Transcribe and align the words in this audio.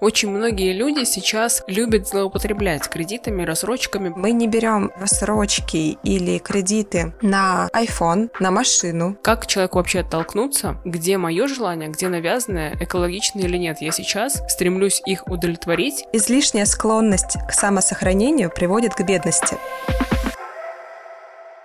Очень 0.00 0.30
многие 0.30 0.72
люди 0.72 1.04
сейчас 1.04 1.62
любят 1.68 2.08
злоупотреблять 2.08 2.88
кредитами, 2.88 3.44
рассрочками. 3.44 4.12
Мы 4.14 4.32
не 4.32 4.48
берем 4.48 4.90
рассрочки 4.96 5.98
или 6.02 6.38
кредиты 6.38 7.14
на 7.22 7.68
iPhone, 7.72 8.30
на 8.40 8.50
машину. 8.50 9.16
Как 9.22 9.46
человеку 9.46 9.78
вообще 9.78 10.00
оттолкнуться? 10.00 10.80
Где 10.84 11.16
мое 11.16 11.46
желание, 11.46 11.90
где 11.90 12.08
навязанное, 12.08 12.76
экологично 12.80 13.40
или 13.40 13.56
нет? 13.56 13.80
Я 13.80 13.92
сейчас 13.92 14.42
стремлюсь 14.48 15.00
их 15.06 15.28
удовлетворить. 15.28 16.04
Излишняя 16.12 16.64
склонность 16.64 17.36
к 17.48 17.52
самосохранению 17.52 18.50
приводит 18.50 18.94
к 18.94 19.02
бедности. 19.02 19.56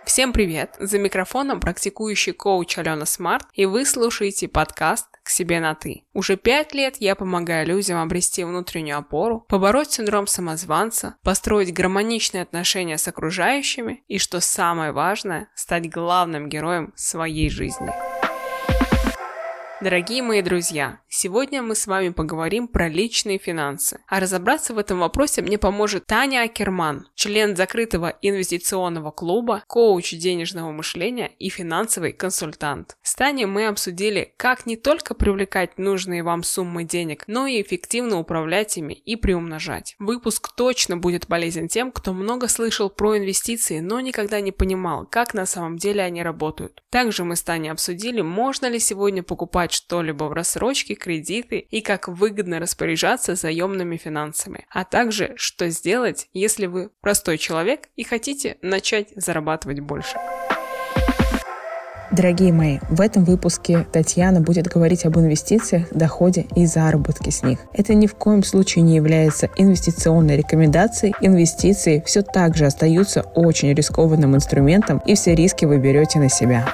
Всем 0.05 0.33
привет! 0.33 0.75
За 0.79 0.97
микрофоном 0.97 1.59
практикующий 1.59 2.33
коуч 2.33 2.77
Алена 2.77 3.05
Смарт, 3.05 3.45
и 3.53 3.65
вы 3.65 3.85
слушаете 3.85 4.47
подкаст 4.47 5.05
к 5.29 5.31
себе 5.31 5.59
на 5.59 5.75
«ты». 5.75 6.05
Уже 6.11 6.37
пять 6.37 6.73
лет 6.73 6.95
я 6.99 7.13
помогаю 7.13 7.67
людям 7.67 8.01
обрести 8.01 8.43
внутреннюю 8.43 8.97
опору, 8.97 9.45
побороть 9.47 9.91
синдром 9.91 10.25
самозванца, 10.25 11.17
построить 11.23 11.71
гармоничные 11.71 12.41
отношения 12.41 12.97
с 12.97 13.07
окружающими 13.07 14.03
и, 14.07 14.17
что 14.17 14.39
самое 14.39 14.91
важное, 14.91 15.49
стать 15.53 15.87
главным 15.87 16.49
героем 16.49 16.93
своей 16.95 17.51
жизни. 17.51 18.08
Дорогие 19.81 20.21
мои 20.21 20.41
друзья, 20.41 20.99
сегодня 21.07 21.61
мы 21.61 21.73
с 21.73 21.87
вами 21.87 22.09
поговорим 22.09 22.67
про 22.67 22.89
личные 22.89 23.37
финансы. 23.37 24.01
А 24.09 24.19
разобраться 24.19 24.73
в 24.73 24.77
этом 24.77 24.99
вопросе 24.99 25.41
мне 25.41 25.57
поможет 25.57 26.05
Таня 26.05 26.41
Акерман, 26.41 27.07
член 27.15 27.55
закрытого 27.55 28.13
инвестиционного 28.21 29.11
клуба, 29.11 29.63
коуч 29.67 30.11
денежного 30.11 30.73
мышления 30.73 31.31
и 31.39 31.47
финансовый 31.47 32.11
консультант. 32.11 32.97
С 33.03 33.15
Таней 33.15 33.45
мы 33.45 33.67
обсудили, 33.67 34.33
как 34.35 34.65
не 34.65 34.75
только 34.75 35.13
привлекать 35.13 35.77
нужные 35.77 36.23
вам 36.23 36.43
суммы 36.43 36.83
денег, 36.83 37.23
но 37.27 37.47
и 37.47 37.61
эффективно 37.61 38.19
управлять 38.19 38.75
ими 38.75 38.95
и 38.95 39.15
приумножать. 39.15 39.95
Выпуск 39.97 40.53
точно 40.57 40.97
будет 40.97 41.27
полезен 41.27 41.69
тем, 41.69 41.93
кто 41.93 42.11
много 42.11 42.49
слышал 42.49 42.89
про 42.89 43.17
инвестиции, 43.17 43.79
но 43.79 44.01
никогда 44.01 44.41
не 44.41 44.51
понимал, 44.51 45.05
как 45.05 45.33
на 45.33 45.45
самом 45.45 45.77
деле 45.77 46.03
они 46.03 46.21
работают. 46.21 46.83
Также 46.89 47.23
мы 47.23 47.37
с 47.37 47.43
Таней 47.43 47.71
обсудили, 47.71 48.19
можно 48.19 48.65
ли 48.65 48.77
сегодня 48.77 49.23
покупать 49.23 49.68
покупать 49.69 49.73
что-либо 49.73 50.25
в 50.25 50.33
рассрочке, 50.33 50.95
кредиты 50.95 51.59
и 51.59 51.81
как 51.81 52.07
выгодно 52.07 52.59
распоряжаться 52.59 53.35
заемными 53.35 53.97
финансами, 53.97 54.65
а 54.69 54.83
также 54.83 55.33
что 55.35 55.69
сделать, 55.69 56.27
если 56.33 56.67
вы 56.67 56.89
простой 57.01 57.37
человек 57.37 57.89
и 57.95 58.03
хотите 58.03 58.57
начать 58.61 59.09
зарабатывать 59.15 59.79
больше. 59.79 60.17
Дорогие 62.11 62.51
мои, 62.51 62.79
в 62.89 63.01
этом 63.01 63.23
выпуске 63.23 63.85
Татьяна 63.93 64.41
будет 64.41 64.67
говорить 64.67 65.05
об 65.05 65.17
инвестициях, 65.17 65.85
доходе 65.91 66.47
и 66.55 66.65
заработке 66.65 67.29
с 67.29 67.43
них. 67.43 67.59
Это 67.73 67.93
ни 67.93 68.07
в 68.07 68.15
коем 68.15 68.43
случае 68.43 68.83
не 68.83 68.95
является 68.95 69.49
инвестиционной 69.57 70.37
рекомендацией. 70.37 71.13
Инвестиции 71.21 72.01
все 72.05 72.23
так 72.23 72.57
же 72.57 72.65
остаются 72.65 73.21
очень 73.35 73.73
рискованным 73.73 74.35
инструментом, 74.35 75.01
и 75.05 75.13
все 75.13 75.35
риски 75.35 75.65
вы 75.65 75.77
берете 75.77 76.19
на 76.19 76.29
себя. 76.29 76.67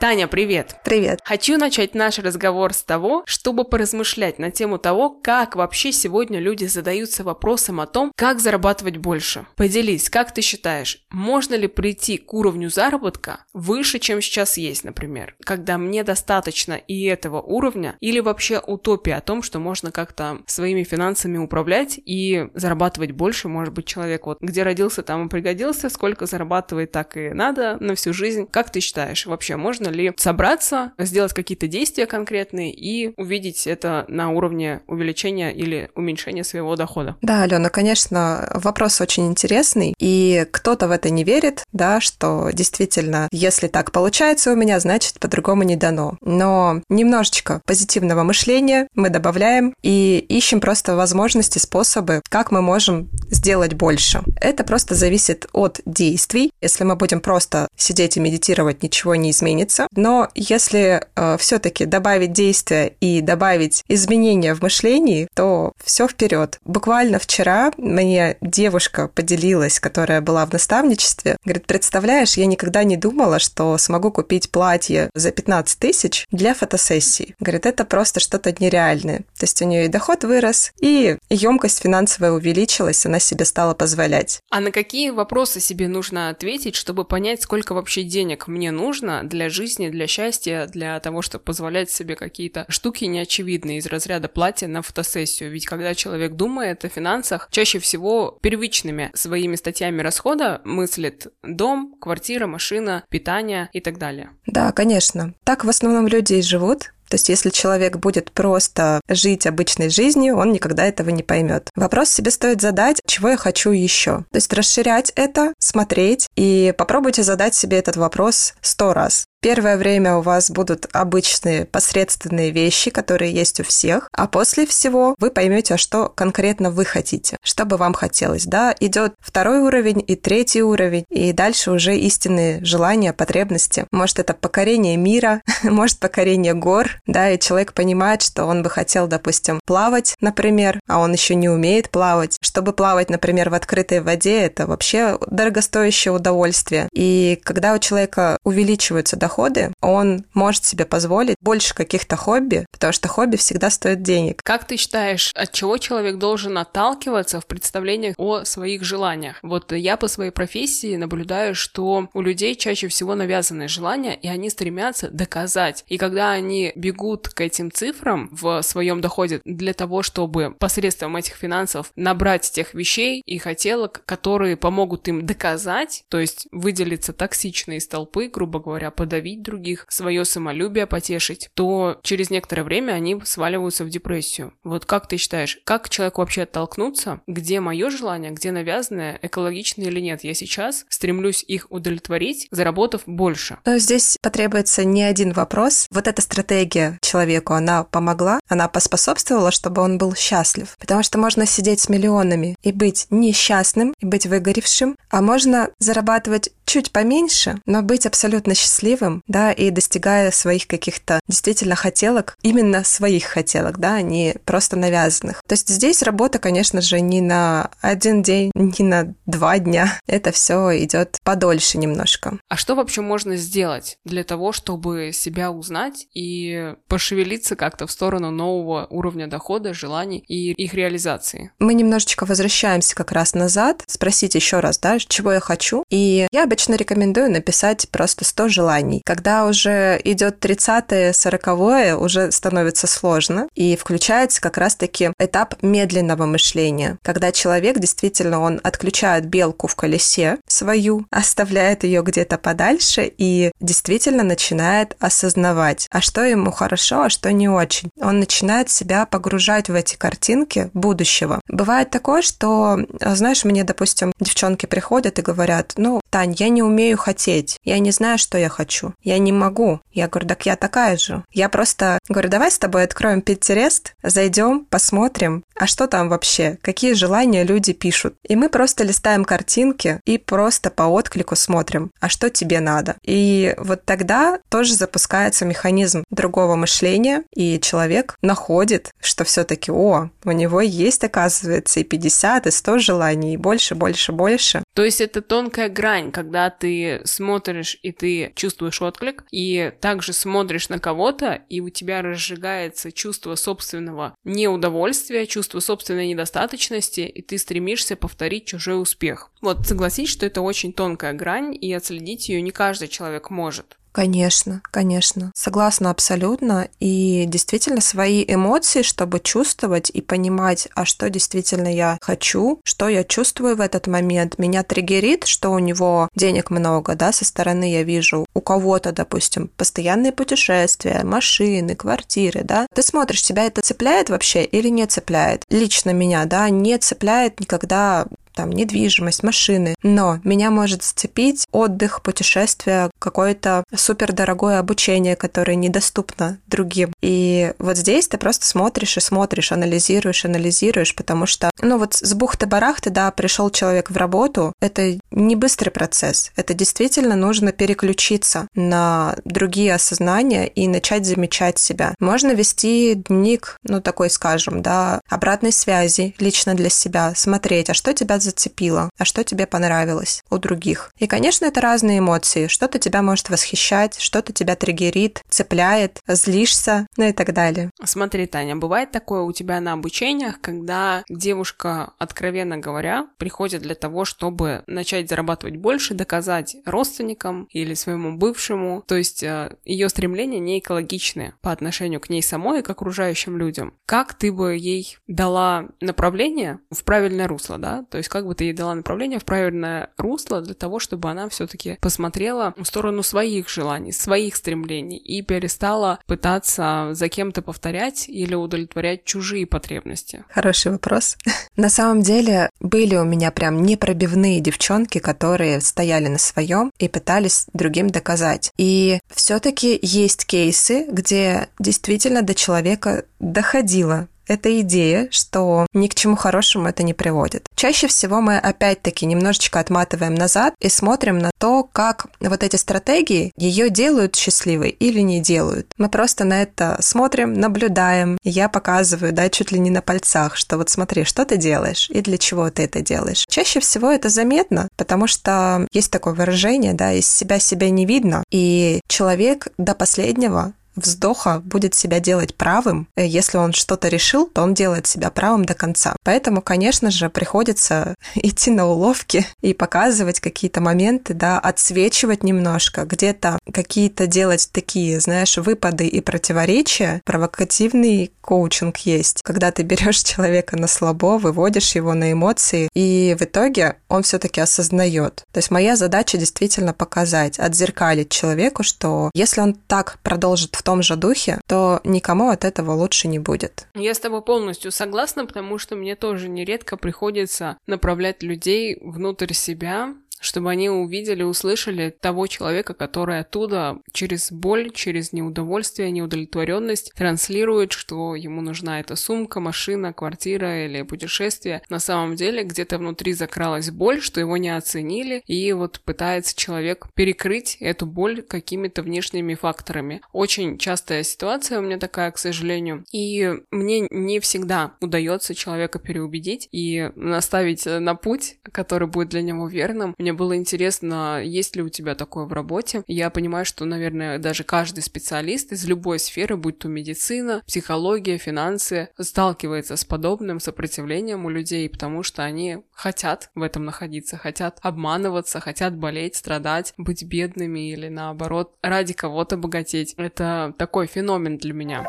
Таня, 0.00 0.28
привет! 0.28 0.76
Привет! 0.82 1.20
Хочу 1.22 1.58
начать 1.58 1.94
наш 1.94 2.18
разговор 2.18 2.72
с 2.72 2.82
того, 2.82 3.22
чтобы 3.26 3.64
поразмышлять 3.64 4.38
на 4.38 4.50
тему 4.50 4.78
того, 4.78 5.10
как 5.10 5.56
вообще 5.56 5.92
сегодня 5.92 6.40
люди 6.40 6.64
задаются 6.64 7.22
вопросом 7.22 7.82
о 7.82 7.86
том, 7.86 8.10
как 8.16 8.40
зарабатывать 8.40 8.96
больше. 8.96 9.44
Поделись, 9.56 10.08
как 10.08 10.32
ты 10.32 10.40
считаешь, 10.40 11.04
можно 11.10 11.54
ли 11.54 11.68
прийти 11.68 12.16
к 12.16 12.32
уровню 12.32 12.70
заработка 12.70 13.44
выше, 13.52 13.98
чем 13.98 14.22
сейчас 14.22 14.56
есть, 14.56 14.84
например, 14.84 15.36
когда 15.44 15.76
мне 15.76 16.02
достаточно 16.02 16.72
и 16.72 17.04
этого 17.04 17.42
уровня, 17.42 17.98
или 18.00 18.20
вообще 18.20 18.58
утопия 18.58 19.16
о 19.16 19.20
том, 19.20 19.42
что 19.42 19.58
можно 19.58 19.90
как-то 19.90 20.38
своими 20.46 20.82
финансами 20.82 21.36
управлять 21.36 22.00
и 22.02 22.48
зарабатывать 22.54 23.10
больше, 23.10 23.48
может 23.48 23.74
быть, 23.74 23.84
человек 23.84 24.24
вот 24.24 24.38
где 24.40 24.62
родился, 24.62 25.02
там 25.02 25.26
и 25.26 25.28
пригодился, 25.28 25.90
сколько 25.90 26.24
зарабатывает, 26.24 26.90
так 26.90 27.18
и 27.18 27.34
надо 27.34 27.76
на 27.80 27.94
всю 27.96 28.14
жизнь. 28.14 28.46
Как 28.50 28.72
ты 28.72 28.80
считаешь, 28.80 29.26
вообще 29.26 29.56
можно 29.56 29.89
ли 29.90 30.12
собраться, 30.16 30.92
сделать 30.98 31.32
какие-то 31.32 31.66
действия 31.66 32.06
конкретные 32.06 32.72
и 32.72 33.12
увидеть 33.16 33.66
это 33.66 34.04
на 34.08 34.30
уровне 34.30 34.80
увеличения 34.86 35.52
или 35.52 35.90
уменьшения 35.94 36.44
своего 36.44 36.76
дохода. 36.76 37.16
Да, 37.22 37.42
Алена, 37.42 37.68
конечно, 37.68 38.50
вопрос 38.54 39.00
очень 39.00 39.26
интересный, 39.26 39.94
и 39.98 40.46
кто-то 40.50 40.88
в 40.88 40.90
это 40.90 41.10
не 41.10 41.24
верит, 41.24 41.64
да, 41.72 42.00
что 42.00 42.50
действительно, 42.52 43.28
если 43.32 43.68
так 43.68 43.92
получается 43.92 44.52
у 44.52 44.56
меня, 44.56 44.80
значит, 44.80 45.18
по-другому 45.18 45.62
не 45.62 45.76
дано. 45.76 46.16
Но 46.20 46.82
немножечко 46.88 47.60
позитивного 47.66 48.22
мышления 48.22 48.88
мы 48.94 49.10
добавляем 49.10 49.74
и 49.82 50.18
ищем 50.28 50.60
просто 50.60 50.96
возможности, 50.96 51.58
способы, 51.58 52.22
как 52.28 52.50
мы 52.50 52.62
можем 52.62 53.08
сделать 53.30 53.74
больше. 53.74 54.22
Это 54.40 54.64
просто 54.64 54.94
зависит 54.94 55.46
от 55.52 55.80
действий. 55.86 56.52
Если 56.60 56.84
мы 56.84 56.96
будем 56.96 57.20
просто 57.20 57.68
сидеть 57.76 58.16
и 58.16 58.20
медитировать, 58.20 58.82
ничего 58.82 59.14
не 59.14 59.30
изменится, 59.30 59.79
меняется, 59.80 59.88
но 59.94 60.28
если 60.34 61.02
э, 61.16 61.36
все-таки 61.38 61.84
добавить 61.84 62.32
действия 62.32 62.94
и 63.00 63.20
добавить 63.20 63.82
изменения 63.88 64.54
в 64.54 64.62
мышлении, 64.62 65.28
то 65.34 65.72
все 65.82 66.08
вперед. 66.08 66.58
Буквально 66.64 67.18
вчера 67.18 67.72
мне 67.76 68.36
девушка 68.40 69.08
поделилась, 69.08 69.80
которая 69.80 70.20
была 70.20 70.46
в 70.46 70.52
наставничестве, 70.52 71.36
говорит, 71.44 71.66
представляешь, 71.66 72.36
я 72.36 72.46
никогда 72.46 72.84
не 72.84 72.96
думала, 72.96 73.38
что 73.38 73.76
смогу 73.78 74.10
купить 74.10 74.50
платье 74.50 75.10
за 75.14 75.30
15 75.30 75.78
тысяч 75.78 76.26
для 76.30 76.54
фотосессии. 76.54 77.34
Говорит, 77.40 77.66
это 77.66 77.84
просто 77.84 78.20
что-то 78.20 78.54
нереальное. 78.58 79.18
То 79.38 79.44
есть 79.44 79.60
у 79.62 79.64
нее 79.64 79.86
и 79.86 79.88
доход 79.88 80.24
вырос, 80.24 80.72
и 80.80 81.16
емкость 81.28 81.82
финансовая 81.82 82.32
увеличилась, 82.32 83.06
она 83.06 83.18
себе 83.18 83.44
стала 83.44 83.74
позволять. 83.74 84.40
А 84.50 84.60
на 84.60 84.70
какие 84.70 85.10
вопросы 85.10 85.60
себе 85.60 85.88
нужно 85.88 86.30
ответить, 86.30 86.74
чтобы 86.74 87.04
понять, 87.04 87.42
сколько 87.42 87.74
вообще 87.74 88.02
денег 88.02 88.46
мне 88.46 88.70
нужно 88.70 89.22
для 89.24 89.48
жизни 89.48 89.69
жизни, 89.70 89.88
для 89.88 90.08
счастья, 90.08 90.66
для 90.66 90.98
того, 90.98 91.22
чтобы 91.22 91.44
позволять 91.44 91.90
себе 91.90 92.16
какие-то 92.16 92.66
штуки 92.68 93.04
неочевидные 93.04 93.78
из 93.78 93.86
разряда 93.86 94.26
платья 94.28 94.66
на 94.66 94.82
фотосессию. 94.82 95.52
Ведь 95.52 95.66
когда 95.66 95.94
человек 95.94 96.32
думает 96.32 96.84
о 96.84 96.88
финансах, 96.88 97.48
чаще 97.52 97.78
всего 97.78 98.36
первичными 98.42 99.12
своими 99.14 99.54
статьями 99.54 100.02
расхода 100.02 100.60
мыслит 100.64 101.28
дом, 101.44 101.94
квартира, 102.00 102.48
машина, 102.48 103.04
питание 103.08 103.68
и 103.72 103.80
так 103.80 103.98
далее. 103.98 104.30
Да, 104.46 104.72
конечно. 104.72 105.34
Так 105.44 105.64
в 105.64 105.68
основном 105.68 106.08
люди 106.08 106.34
и 106.34 106.42
живут. 106.42 106.90
То 107.10 107.16
есть, 107.16 107.28
если 107.28 107.50
человек 107.50 107.96
будет 107.96 108.30
просто 108.30 109.00
жить 109.08 109.44
обычной 109.44 109.90
жизнью, 109.90 110.36
он 110.36 110.52
никогда 110.52 110.86
этого 110.86 111.10
не 111.10 111.24
поймет. 111.24 111.68
Вопрос 111.74 112.10
себе 112.10 112.30
стоит 112.30 112.60
задать, 112.60 113.00
чего 113.04 113.30
я 113.30 113.36
хочу 113.36 113.72
еще. 113.72 114.24
То 114.30 114.36
есть 114.36 114.52
расширять 114.52 115.12
это, 115.16 115.52
смотреть 115.58 116.28
и 116.36 116.72
попробуйте 116.78 117.24
задать 117.24 117.56
себе 117.56 117.78
этот 117.78 117.96
вопрос 117.96 118.54
сто 118.60 118.94
раз. 118.94 119.24
Первое 119.42 119.78
время 119.78 120.16
у 120.16 120.20
вас 120.20 120.50
будут 120.50 120.86
обычные 120.92 121.64
посредственные 121.64 122.50
вещи, 122.50 122.90
которые 122.90 123.32
есть 123.32 123.58
у 123.60 123.64
всех, 123.64 124.06
а 124.12 124.28
после 124.28 124.66
всего 124.66 125.14
вы 125.18 125.30
поймете, 125.30 125.78
что 125.78 126.10
конкретно 126.10 126.70
вы 126.70 126.84
хотите, 126.84 127.38
что 127.42 127.64
бы 127.64 127.78
вам 127.78 127.94
хотелось. 127.94 128.44
Да, 128.44 128.74
идет 128.80 129.14
второй 129.18 129.60
уровень 129.60 130.04
и 130.06 130.14
третий 130.14 130.62
уровень, 130.62 131.06
и 131.08 131.32
дальше 131.32 131.70
уже 131.70 131.96
истинные 131.96 132.62
желания, 132.62 133.14
потребности. 133.14 133.86
Может, 133.90 134.18
это 134.18 134.34
покорение 134.34 134.98
мира, 134.98 135.40
может, 135.62 136.00
покорение 136.00 136.52
гор, 136.52 137.00
да, 137.06 137.30
и 137.30 137.38
человек 137.38 137.72
понимает, 137.72 138.20
что 138.20 138.44
он 138.44 138.62
бы 138.62 138.68
хотел, 138.68 139.06
допустим, 139.06 139.60
плавать, 139.64 140.16
например, 140.20 140.80
а 140.86 140.98
он 140.98 141.14
еще 141.14 141.34
не 141.34 141.48
умеет 141.48 141.88
плавать. 141.88 142.36
Чтобы 142.42 142.74
плавать, 142.74 143.08
например, 143.08 143.48
в 143.48 143.54
открытой 143.54 144.02
воде, 144.02 144.42
это 144.42 144.66
вообще 144.66 145.18
дорогостоящее 145.30 146.12
удовольствие. 146.12 146.90
И 146.92 147.40
когда 147.42 147.72
у 147.72 147.78
человека 147.78 148.36
увеличиваются 148.44 149.16
доходы, 149.16 149.29
доходы, 149.30 149.72
он 149.80 150.24
может 150.34 150.64
себе 150.64 150.84
позволить 150.84 151.36
больше 151.40 151.72
каких-то 151.72 152.16
хобби, 152.16 152.66
потому 152.72 152.92
что 152.92 153.06
хобби 153.06 153.36
всегда 153.36 153.70
стоит 153.70 154.02
денег. 154.02 154.40
Как 154.42 154.66
ты 154.66 154.76
считаешь, 154.76 155.30
от 155.34 155.52
чего 155.52 155.78
человек 155.78 156.16
должен 156.16 156.58
отталкиваться 156.58 157.40
в 157.40 157.46
представлениях 157.46 158.16
о 158.18 158.44
своих 158.44 158.82
желаниях? 158.82 159.36
Вот 159.42 159.70
я 159.72 159.96
по 159.96 160.08
своей 160.08 160.32
профессии 160.32 160.96
наблюдаю, 160.96 161.54
что 161.54 162.08
у 162.12 162.20
людей 162.20 162.56
чаще 162.56 162.88
всего 162.88 163.14
навязанные 163.14 163.68
желания, 163.68 164.16
и 164.16 164.26
они 164.26 164.50
стремятся 164.50 165.08
доказать. 165.08 165.84
И 165.86 165.96
когда 165.96 166.32
они 166.32 166.72
бегут 166.74 167.28
к 167.28 167.40
этим 167.40 167.70
цифрам 167.70 168.28
в 168.32 168.62
своем 168.62 169.00
доходе 169.00 169.40
для 169.44 169.74
того, 169.74 170.02
чтобы 170.02 170.56
посредством 170.58 171.16
этих 171.16 171.34
финансов 171.34 171.92
набрать 171.94 172.50
тех 172.50 172.74
вещей 172.74 173.22
и 173.24 173.38
хотелок, 173.38 174.02
которые 174.06 174.56
помогут 174.56 175.06
им 175.06 175.24
доказать, 175.24 176.02
то 176.08 176.18
есть 176.18 176.48
выделиться 176.50 177.12
токсично 177.12 177.74
из 177.74 177.86
толпы, 177.86 178.28
грубо 178.28 178.58
говоря, 178.58 178.90
подавить 178.90 179.19
задавить 179.20 179.42
других, 179.42 179.86
свое 179.88 180.24
самолюбие 180.24 180.86
потешить, 180.86 181.50
то 181.54 182.00
через 182.02 182.30
некоторое 182.30 182.64
время 182.64 182.92
они 182.92 183.20
сваливаются 183.24 183.84
в 183.84 183.90
депрессию. 183.90 184.54
Вот 184.64 184.86
как 184.86 185.08
ты 185.08 185.18
считаешь, 185.18 185.58
как 185.64 185.90
человеку 185.90 186.22
вообще 186.22 186.42
оттолкнуться, 186.42 187.20
где 187.26 187.60
мое 187.60 187.90
желание, 187.90 188.30
где 188.30 188.50
навязанное, 188.50 189.18
экологично 189.20 189.82
или 189.82 190.00
нет? 190.00 190.24
Я 190.24 190.32
сейчас 190.34 190.86
стремлюсь 190.88 191.44
их 191.46 191.66
удовлетворить, 191.70 192.48
заработав 192.50 193.02
больше. 193.04 193.58
Но 193.66 193.78
здесь 193.78 194.16
потребуется 194.22 194.84
не 194.84 195.02
один 195.02 195.32
вопрос. 195.32 195.86
Вот 195.90 196.08
эта 196.08 196.22
стратегия 196.22 196.98
человеку, 197.02 197.52
она 197.52 197.84
помогла, 197.84 198.40
она 198.48 198.68
поспособствовала, 198.68 199.50
чтобы 199.50 199.82
он 199.82 199.98
был 199.98 200.14
счастлив. 200.14 200.76
Потому 200.78 201.02
что 201.02 201.18
можно 201.18 201.44
сидеть 201.44 201.80
с 201.80 201.88
миллионами 201.90 202.56
и 202.62 202.72
быть 202.72 203.06
несчастным, 203.10 203.94
и 204.00 204.06
быть 204.06 204.26
выгоревшим, 204.26 204.96
а 205.10 205.20
можно 205.20 205.70
зарабатывать 205.78 206.50
чуть 206.70 206.92
поменьше, 206.92 207.60
но 207.66 207.82
быть 207.82 208.06
абсолютно 208.06 208.54
счастливым, 208.54 209.24
да, 209.26 209.50
и 209.50 209.70
достигая 209.70 210.30
своих 210.30 210.68
каких-то 210.68 211.18
действительно 211.26 211.74
хотелок, 211.74 212.36
именно 212.42 212.84
своих 212.84 213.24
хотелок, 213.24 213.78
да, 213.78 213.94
а 213.94 214.02
не 214.02 214.36
просто 214.44 214.76
навязанных. 214.76 215.42
То 215.48 215.54
есть 215.54 215.68
здесь 215.68 216.00
работа, 216.04 216.38
конечно 216.38 216.80
же, 216.80 217.00
не 217.00 217.20
на 217.20 217.72
один 217.80 218.22
день, 218.22 218.52
не 218.54 218.84
на 218.84 219.16
два 219.26 219.58
дня. 219.58 219.98
Это 220.06 220.30
все 220.30 220.84
идет 220.84 221.18
подольше 221.24 221.76
немножко. 221.76 222.38
А 222.48 222.56
что 222.56 222.76
вообще 222.76 223.00
можно 223.00 223.34
сделать 223.34 223.98
для 224.04 224.22
того, 224.22 224.52
чтобы 224.52 225.10
себя 225.12 225.50
узнать 225.50 226.06
и 226.14 226.74
пошевелиться 226.86 227.56
как-то 227.56 227.88
в 227.88 227.90
сторону 227.90 228.30
нового 228.30 228.86
уровня 228.90 229.26
дохода, 229.26 229.74
желаний 229.74 230.22
и 230.28 230.52
их 230.52 230.74
реализации? 230.74 231.50
Мы 231.58 231.74
немножечко 231.74 232.26
возвращаемся 232.26 232.94
как 232.94 233.10
раз 233.10 233.34
назад, 233.34 233.82
спросить 233.88 234.36
еще 234.36 234.60
раз, 234.60 234.78
да, 234.78 235.00
чего 235.00 235.32
я 235.32 235.40
хочу. 235.40 235.82
И 235.90 236.28
я 236.30 236.44
обычно 236.44 236.59
обычно 236.60 236.74
рекомендую 236.74 237.30
написать 237.30 237.88
просто 237.90 238.26
100 238.26 238.48
желаний. 238.48 239.02
Когда 239.06 239.46
уже 239.46 239.98
идет 240.04 240.44
30-е, 240.44 241.12
40-е, 241.12 241.96
уже 241.96 242.30
становится 242.32 242.86
сложно, 242.86 243.48
и 243.54 243.76
включается 243.76 244.42
как 244.42 244.58
раз-таки 244.58 245.12
этап 245.18 245.54
медленного 245.62 246.26
мышления, 246.26 246.98
когда 247.02 247.32
человек 247.32 247.78
действительно, 247.78 248.40
он 248.40 248.60
отключает 248.62 249.24
белку 249.24 249.68
в 249.68 249.74
колесе 249.74 250.36
свою, 250.46 251.06
оставляет 251.10 251.84
ее 251.84 252.02
где-то 252.02 252.36
подальше 252.36 253.10
и 253.16 253.52
действительно 253.60 254.22
начинает 254.22 254.96
осознавать, 255.00 255.86
а 255.90 256.02
что 256.02 256.24
ему 256.24 256.50
хорошо, 256.50 257.04
а 257.04 257.08
что 257.08 257.32
не 257.32 257.48
очень. 257.48 257.88
Он 258.02 258.20
начинает 258.20 258.68
себя 258.68 259.06
погружать 259.06 259.70
в 259.70 259.74
эти 259.74 259.96
картинки 259.96 260.70
будущего. 260.74 261.40
Бывает 261.48 261.88
такое, 261.88 262.20
что, 262.20 262.78
знаешь, 263.00 263.44
мне, 263.44 263.64
допустим, 263.64 264.12
девчонки 264.20 264.66
приходят 264.66 265.18
и 265.18 265.22
говорят, 265.22 265.72
ну, 265.78 265.99
Тань, 266.10 266.34
я 266.38 266.48
не 266.48 266.62
умею 266.62 266.98
хотеть, 266.98 267.56
я 267.64 267.78
не 267.78 267.92
знаю, 267.92 268.18
что 268.18 268.36
я 268.36 268.48
хочу, 268.48 268.94
я 269.02 269.18
не 269.18 269.32
могу. 269.32 269.80
Я 269.92 270.08
говорю, 270.08 270.28
так 270.28 270.46
я 270.46 270.56
такая 270.56 270.96
же. 270.96 271.24
Я 271.32 271.48
просто 271.48 271.98
говорю, 272.08 272.28
давай 272.28 272.50
с 272.50 272.58
тобой 272.58 272.84
откроем 272.84 273.20
Pinterest, 273.20 273.90
зайдем, 274.02 274.66
посмотрим, 274.68 275.44
а 275.60 275.66
что 275.66 275.86
там 275.86 276.08
вообще, 276.08 276.58
какие 276.62 276.94
желания 276.94 277.44
люди 277.44 277.74
пишут. 277.74 278.14
И 278.26 278.34
мы 278.34 278.48
просто 278.48 278.82
листаем 278.82 279.26
картинки 279.26 280.00
и 280.06 280.16
просто 280.16 280.70
по 280.70 280.84
отклику 280.84 281.36
смотрим, 281.36 281.90
а 282.00 282.08
что 282.08 282.30
тебе 282.30 282.60
надо. 282.60 282.96
И 283.04 283.54
вот 283.58 283.84
тогда 283.84 284.38
тоже 284.48 284.74
запускается 284.74 285.44
механизм 285.44 286.04
другого 286.10 286.56
мышления, 286.56 287.24
и 287.34 287.60
человек 287.60 288.16
находит, 288.22 288.90
что 289.02 289.24
все-таки, 289.24 289.70
о, 289.70 290.08
у 290.24 290.32
него 290.32 290.62
есть, 290.62 291.04
оказывается, 291.04 291.80
и 291.80 291.84
50, 291.84 292.46
и 292.46 292.50
100 292.50 292.78
желаний, 292.78 293.34
и 293.34 293.36
больше, 293.36 293.74
больше, 293.74 294.12
больше. 294.12 294.62
То 294.74 294.82
есть 294.82 295.02
это 295.02 295.20
тонкая 295.20 295.68
грань, 295.68 295.99
когда 296.12 296.50
ты 296.50 297.02
смотришь 297.04 297.78
и 297.82 297.92
ты 297.92 298.32
чувствуешь 298.34 298.80
отклик, 298.82 299.24
и 299.30 299.72
также 299.80 300.12
смотришь 300.12 300.68
на 300.68 300.78
кого-то, 300.78 301.42
и 301.48 301.60
у 301.60 301.68
тебя 301.68 302.02
разжигается 302.02 302.92
чувство 302.92 303.34
собственного 303.34 304.14
неудовольствия, 304.24 305.26
чувство 305.26 305.60
собственной 305.60 306.08
недостаточности, 306.08 307.00
и 307.00 307.22
ты 307.22 307.38
стремишься 307.38 307.96
повторить 307.96 308.46
чужой 308.46 308.80
успех. 308.80 309.30
Вот 309.40 309.66
согласись, 309.66 310.08
что 310.08 310.26
это 310.26 310.40
очень 310.40 310.72
тонкая 310.72 311.12
грань, 311.12 311.56
и 311.60 311.72
отследить 311.72 312.28
ее 312.28 312.42
не 312.42 312.50
каждый 312.50 312.88
человек 312.88 313.30
может. 313.30 313.76
Конечно, 313.92 314.62
конечно. 314.70 315.32
Согласна 315.34 315.90
абсолютно. 315.90 316.68
И 316.78 317.24
действительно 317.26 317.80
свои 317.80 318.24
эмоции, 318.26 318.82
чтобы 318.82 319.20
чувствовать 319.20 319.90
и 319.90 320.00
понимать, 320.00 320.68
а 320.74 320.84
что 320.84 321.10
действительно 321.10 321.72
я 321.72 321.98
хочу, 322.00 322.60
что 322.64 322.88
я 322.88 323.02
чувствую 323.02 323.56
в 323.56 323.60
этот 323.60 323.86
момент. 323.86 324.38
Меня 324.38 324.62
триггерит, 324.62 325.26
что 325.26 325.50
у 325.50 325.58
него 325.58 326.08
денег 326.14 326.50
много, 326.50 326.94
да, 326.94 327.12
со 327.12 327.24
стороны 327.24 327.72
я 327.72 327.82
вижу. 327.82 328.26
У 328.34 328.40
кого-то, 328.40 328.92
допустим, 328.92 329.48
постоянные 329.56 330.12
путешествия, 330.12 331.02
машины, 331.04 331.74
квартиры, 331.74 332.42
да. 332.44 332.66
Ты 332.74 332.82
смотришь, 332.82 333.22
тебя 333.22 333.44
это 333.46 333.60
цепляет 333.60 334.08
вообще 334.08 334.44
или 334.44 334.68
не 334.68 334.86
цепляет? 334.86 335.44
Лично 335.50 335.90
меня, 335.90 336.24
да, 336.26 336.48
не 336.48 336.78
цепляет 336.78 337.40
никогда 337.40 338.06
там 338.34 338.50
недвижимость, 338.50 339.22
машины. 339.22 339.74
Но 339.82 340.18
меня 340.24 340.50
может 340.50 340.82
зацепить 340.82 341.46
отдых, 341.52 342.02
путешествие, 342.02 342.90
какое-то 342.98 343.64
супердорогое 343.74 344.58
обучение, 344.58 345.16
которое 345.16 345.54
недоступно 345.54 346.38
другим. 346.46 346.92
И 347.00 347.52
вот 347.58 347.76
здесь 347.76 348.08
ты 348.08 348.18
просто 348.18 348.46
смотришь 348.46 348.96
и 348.96 349.00
смотришь, 349.00 349.52
анализируешь, 349.52 350.24
анализируешь, 350.24 350.94
потому 350.94 351.26
что, 351.26 351.50
ну 351.60 351.78
вот 351.78 351.94
с 351.94 352.14
бухты-барахты, 352.14 352.90
да, 352.90 353.10
пришел 353.10 353.50
человек 353.50 353.90
в 353.90 353.96
работу, 353.96 354.52
это 354.60 354.98
не 355.10 355.36
быстрый 355.36 355.70
процесс. 355.70 356.32
Это 356.36 356.54
действительно 356.54 357.16
нужно 357.16 357.52
переключиться 357.52 358.48
на 358.54 359.16
другие 359.24 359.74
осознания 359.74 360.46
и 360.46 360.66
начать 360.68 361.06
замечать 361.06 361.58
себя. 361.58 361.94
Можно 362.00 362.32
вести 362.32 362.94
дневник, 362.94 363.56
ну 363.62 363.80
такой, 363.80 364.10
скажем, 364.10 364.62
да, 364.62 365.00
обратной 365.08 365.52
связи 365.52 366.14
лично 366.18 366.54
для 366.54 366.70
себя, 366.70 367.12
смотреть, 367.14 367.70
а 367.70 367.74
что 367.74 367.92
тебя 367.92 368.18
зацепило, 368.20 368.90
а 368.98 369.04
что 369.04 369.24
тебе 369.24 369.46
понравилось 369.46 370.22
у 370.30 370.38
других. 370.38 370.92
И, 370.98 371.06
конечно, 371.06 371.46
это 371.46 371.60
разные 371.60 371.98
эмоции. 371.98 372.46
Что-то 372.46 372.78
тебя 372.78 373.02
может 373.02 373.30
восхищать, 373.30 373.98
что-то 373.98 374.32
тебя 374.32 374.56
триггерит, 374.56 375.22
цепляет, 375.28 376.00
злишься, 376.06 376.86
ну 376.96 377.08
и 377.08 377.12
так 377.12 377.32
далее. 377.32 377.70
Смотри, 377.84 378.26
Таня, 378.26 378.56
бывает 378.56 378.90
такое 378.90 379.22
у 379.22 379.32
тебя 379.32 379.60
на 379.60 379.72
обучениях, 379.72 380.40
когда 380.40 381.02
девушка, 381.08 381.92
откровенно 381.98 382.58
говоря, 382.58 383.08
приходит 383.18 383.62
для 383.62 383.74
того, 383.74 384.04
чтобы 384.04 384.62
начать 384.66 385.08
зарабатывать 385.08 385.56
больше, 385.56 385.94
доказать 385.94 386.56
родственникам 386.64 387.44
или 387.50 387.74
своему 387.74 388.16
бывшему. 388.16 388.82
То 388.86 388.96
есть 388.96 389.22
э, 389.22 389.56
ее 389.64 389.88
стремления 389.88 390.38
не 390.38 390.58
экологичные 390.58 391.34
по 391.40 391.52
отношению 391.52 392.00
к 392.00 392.10
ней 392.10 392.22
самой 392.22 392.60
и 392.60 392.62
к 392.62 392.70
окружающим 392.70 393.36
людям. 393.36 393.74
Как 393.86 394.14
ты 394.14 394.32
бы 394.32 394.56
ей 394.56 394.98
дала 395.06 395.68
направление 395.80 396.60
в 396.70 396.84
правильное 396.84 397.26
русло, 397.26 397.58
да? 397.58 397.84
То 397.90 397.98
есть 397.98 398.09
как 398.10 398.26
бы 398.26 398.34
ты 398.34 398.44
ей 398.44 398.52
дала 398.52 398.74
направление 398.74 399.18
в 399.18 399.24
правильное 399.24 399.90
русло 399.96 400.42
для 400.42 400.54
того, 400.54 400.78
чтобы 400.78 401.10
она 401.10 401.28
все-таки 401.28 401.78
посмотрела 401.80 402.52
в 402.56 402.64
сторону 402.64 403.02
своих 403.02 403.48
желаний, 403.48 403.92
своих 403.92 404.36
стремлений 404.36 404.98
и 404.98 405.22
перестала 405.22 406.00
пытаться 406.06 406.90
за 406.92 407.08
кем-то 407.08 407.40
повторять 407.42 408.08
или 408.08 408.34
удовлетворять 408.34 409.04
чужие 409.04 409.46
потребности? 409.46 410.24
Хороший 410.28 410.72
вопрос. 410.72 411.16
На 411.56 411.70
самом 411.70 412.02
деле 412.02 412.50
были 412.60 412.96
у 412.96 413.04
меня 413.04 413.30
прям 413.30 413.62
непробивные 413.62 414.40
девчонки, 414.40 414.98
которые 414.98 415.60
стояли 415.60 416.08
на 416.08 416.18
своем 416.18 416.72
и 416.78 416.88
пытались 416.88 417.46
другим 417.52 417.90
доказать. 417.90 418.50
И 418.58 419.00
все-таки 419.08 419.78
есть 419.80 420.26
кейсы, 420.26 420.86
где 420.90 421.48
действительно 421.58 422.22
до 422.22 422.34
человека 422.34 423.04
доходило 423.20 424.08
эта 424.30 424.60
идея, 424.60 425.08
что 425.10 425.66
ни 425.74 425.88
к 425.88 425.94
чему 425.96 426.14
хорошему 426.14 426.68
это 426.68 426.84
не 426.84 426.94
приводит. 426.94 427.48
Чаще 427.56 427.88
всего 427.88 428.20
мы 428.20 428.38
опять-таки 428.38 429.04
немножечко 429.04 429.58
отматываем 429.58 430.14
назад 430.14 430.54
и 430.60 430.68
смотрим 430.68 431.18
на 431.18 431.32
то, 431.38 431.64
как 431.64 432.06
вот 432.20 432.44
эти 432.44 432.54
стратегии 432.54 433.32
ее 433.36 433.70
делают 433.70 434.14
счастливой 434.14 434.70
или 434.70 435.00
не 435.00 435.20
делают. 435.20 435.66
Мы 435.78 435.88
просто 435.88 436.24
на 436.24 436.42
это 436.42 436.78
смотрим, 436.80 437.34
наблюдаем. 437.34 438.18
Я 438.22 438.48
показываю, 438.48 439.12
да, 439.12 439.28
чуть 439.30 439.50
ли 439.50 439.58
не 439.58 439.70
на 439.70 439.82
пальцах, 439.82 440.36
что 440.36 440.58
вот 440.58 440.70
смотри, 440.70 441.02
что 441.02 441.24
ты 441.24 441.36
делаешь 441.36 441.90
и 441.90 442.00
для 442.00 442.16
чего 442.16 442.48
ты 442.50 442.62
это 442.62 442.82
делаешь. 442.82 443.24
Чаще 443.28 443.58
всего 443.58 443.90
это 443.90 444.10
заметно, 444.10 444.68
потому 444.76 445.08
что 445.08 445.66
есть 445.72 445.90
такое 445.90 446.14
выражение, 446.14 446.74
да, 446.74 446.92
из 446.92 447.10
себя 447.10 447.40
себя 447.40 447.68
не 447.68 447.84
видно, 447.84 448.22
и 448.30 448.80
человек 448.86 449.48
до 449.58 449.74
последнего 449.74 450.52
вздоха 450.84 451.40
будет 451.44 451.74
себя 451.74 452.00
делать 452.00 452.34
правым. 452.34 452.88
Э, 452.96 453.06
если 453.06 453.38
он 453.38 453.52
что-то 453.52 453.88
решил, 453.88 454.26
то 454.26 454.42
он 454.42 454.54
делает 454.54 454.86
себя 454.86 455.10
правым 455.10 455.44
до 455.44 455.54
конца. 455.54 455.96
Поэтому, 456.04 456.42
конечно 456.42 456.90
же, 456.90 457.10
приходится 457.10 457.94
идти 458.14 458.50
на 458.50 458.66
уловки 458.66 459.26
и 459.40 459.54
показывать 459.54 460.20
какие-то 460.20 460.60
моменты, 460.60 461.14
да, 461.14 461.38
отсвечивать 461.38 462.22
немножко, 462.22 462.84
где-то 462.84 463.38
какие-то 463.52 464.06
делать 464.06 464.48
такие, 464.52 465.00
знаешь, 465.00 465.36
выпады 465.36 465.86
и 465.86 466.00
противоречия. 466.00 467.00
Провокативный 467.04 468.12
коучинг 468.20 468.76
есть, 468.78 469.22
когда 469.22 469.50
ты 469.50 469.62
берешь 469.62 470.02
человека 470.02 470.56
на 470.56 470.66
слабо, 470.66 471.18
выводишь 471.18 471.74
его 471.74 471.94
на 471.94 472.12
эмоции, 472.12 472.68
и 472.74 473.16
в 473.18 473.22
итоге 473.22 473.76
он 473.88 474.02
все-таки 474.02 474.40
осознает. 474.40 475.24
То 475.32 475.38
есть 475.38 475.50
моя 475.50 475.76
задача 475.76 476.16
действительно 476.16 476.72
показать, 476.72 477.38
отзеркалить 477.38 478.10
человеку, 478.10 478.62
что 478.62 479.10
если 479.14 479.40
он 479.40 479.54
так 479.54 479.98
продолжит 480.02 480.54
в 480.54 480.62
том 480.62 480.69
же 480.82 480.96
духе, 480.96 481.40
то 481.46 481.80
никому 481.84 482.30
от 482.30 482.44
этого 482.44 482.72
лучше 482.72 483.08
не 483.08 483.18
будет. 483.18 483.66
Я 483.74 483.94
с 483.94 483.98
тобой 483.98 484.22
полностью 484.22 484.72
согласна, 484.72 485.26
потому 485.26 485.58
что 485.58 485.76
мне 485.76 485.96
тоже 485.96 486.28
нередко 486.28 486.76
приходится 486.76 487.58
направлять 487.66 488.22
людей 488.22 488.78
внутрь 488.80 489.32
себя, 489.32 489.94
чтобы 490.20 490.50
они 490.50 490.68
увидели, 490.68 491.22
услышали 491.22 491.90
того 491.90 492.26
человека, 492.26 492.74
который 492.74 493.20
оттуда 493.20 493.78
через 493.92 494.30
боль, 494.30 494.70
через 494.70 495.12
неудовольствие, 495.12 495.90
неудовлетворенность 495.90 496.92
транслирует, 496.94 497.72
что 497.72 498.14
ему 498.14 498.42
нужна 498.42 498.80
эта 498.80 498.96
сумка, 498.96 499.40
машина, 499.40 499.92
квартира 499.92 500.66
или 500.66 500.82
путешествие. 500.82 501.62
На 501.68 501.78
самом 501.78 502.16
деле 502.16 502.44
где-то 502.44 502.78
внутри 502.78 503.14
закралась 503.14 503.70
боль, 503.70 504.00
что 504.00 504.20
его 504.20 504.36
не 504.36 504.54
оценили, 504.54 505.22
и 505.26 505.52
вот 505.52 505.80
пытается 505.80 506.36
человек 506.36 506.88
перекрыть 506.94 507.56
эту 507.60 507.86
боль 507.86 508.22
какими-то 508.22 508.82
внешними 508.82 509.34
факторами. 509.34 510.02
Очень 510.12 510.58
частая 510.58 511.02
ситуация 511.02 511.58
у 511.58 511.62
меня 511.62 511.78
такая, 511.78 512.10
к 512.10 512.18
сожалению, 512.18 512.84
и 512.92 513.32
мне 513.50 513.86
не 513.90 514.20
всегда 514.20 514.74
удается 514.80 515.34
человека 515.34 515.78
переубедить 515.78 516.48
и 516.52 516.90
наставить 516.94 517.64
на 517.64 517.94
путь, 517.94 518.36
который 518.52 518.88
будет 518.88 519.08
для 519.08 519.22
него 519.22 519.48
верным. 519.48 519.94
Мне 519.98 520.09
мне 520.10 520.18
было 520.18 520.36
интересно, 520.36 521.22
есть 521.22 521.54
ли 521.54 521.62
у 521.62 521.68
тебя 521.68 521.94
такое 521.94 522.24
в 522.24 522.32
работе. 522.32 522.82
Я 522.88 523.10
понимаю, 523.10 523.44
что, 523.44 523.64
наверное, 523.64 524.18
даже 524.18 524.42
каждый 524.42 524.82
специалист 524.82 525.52
из 525.52 525.64
любой 525.66 526.00
сферы, 526.00 526.36
будь 526.36 526.58
то 526.58 526.68
медицина, 526.68 527.42
психология, 527.46 528.18
финансы, 528.18 528.88
сталкивается 528.98 529.76
с 529.76 529.84
подобным 529.84 530.40
сопротивлением 530.40 531.26
у 531.26 531.30
людей, 531.30 531.68
потому 531.68 532.02
что 532.02 532.24
они 532.24 532.58
хотят 532.72 533.30
в 533.36 533.42
этом 533.42 533.64
находиться, 533.64 534.16
хотят 534.16 534.58
обманываться, 534.62 535.38
хотят 535.38 535.76
болеть, 535.76 536.16
страдать, 536.16 536.74
быть 536.76 537.04
бедными 537.04 537.70
или 537.70 537.86
наоборот 537.86 538.56
ради 538.62 538.94
кого-то 538.94 539.36
богатеть. 539.36 539.94
Это 539.96 540.54
такой 540.58 540.88
феномен 540.88 541.38
для 541.38 541.54
меня. 541.54 541.88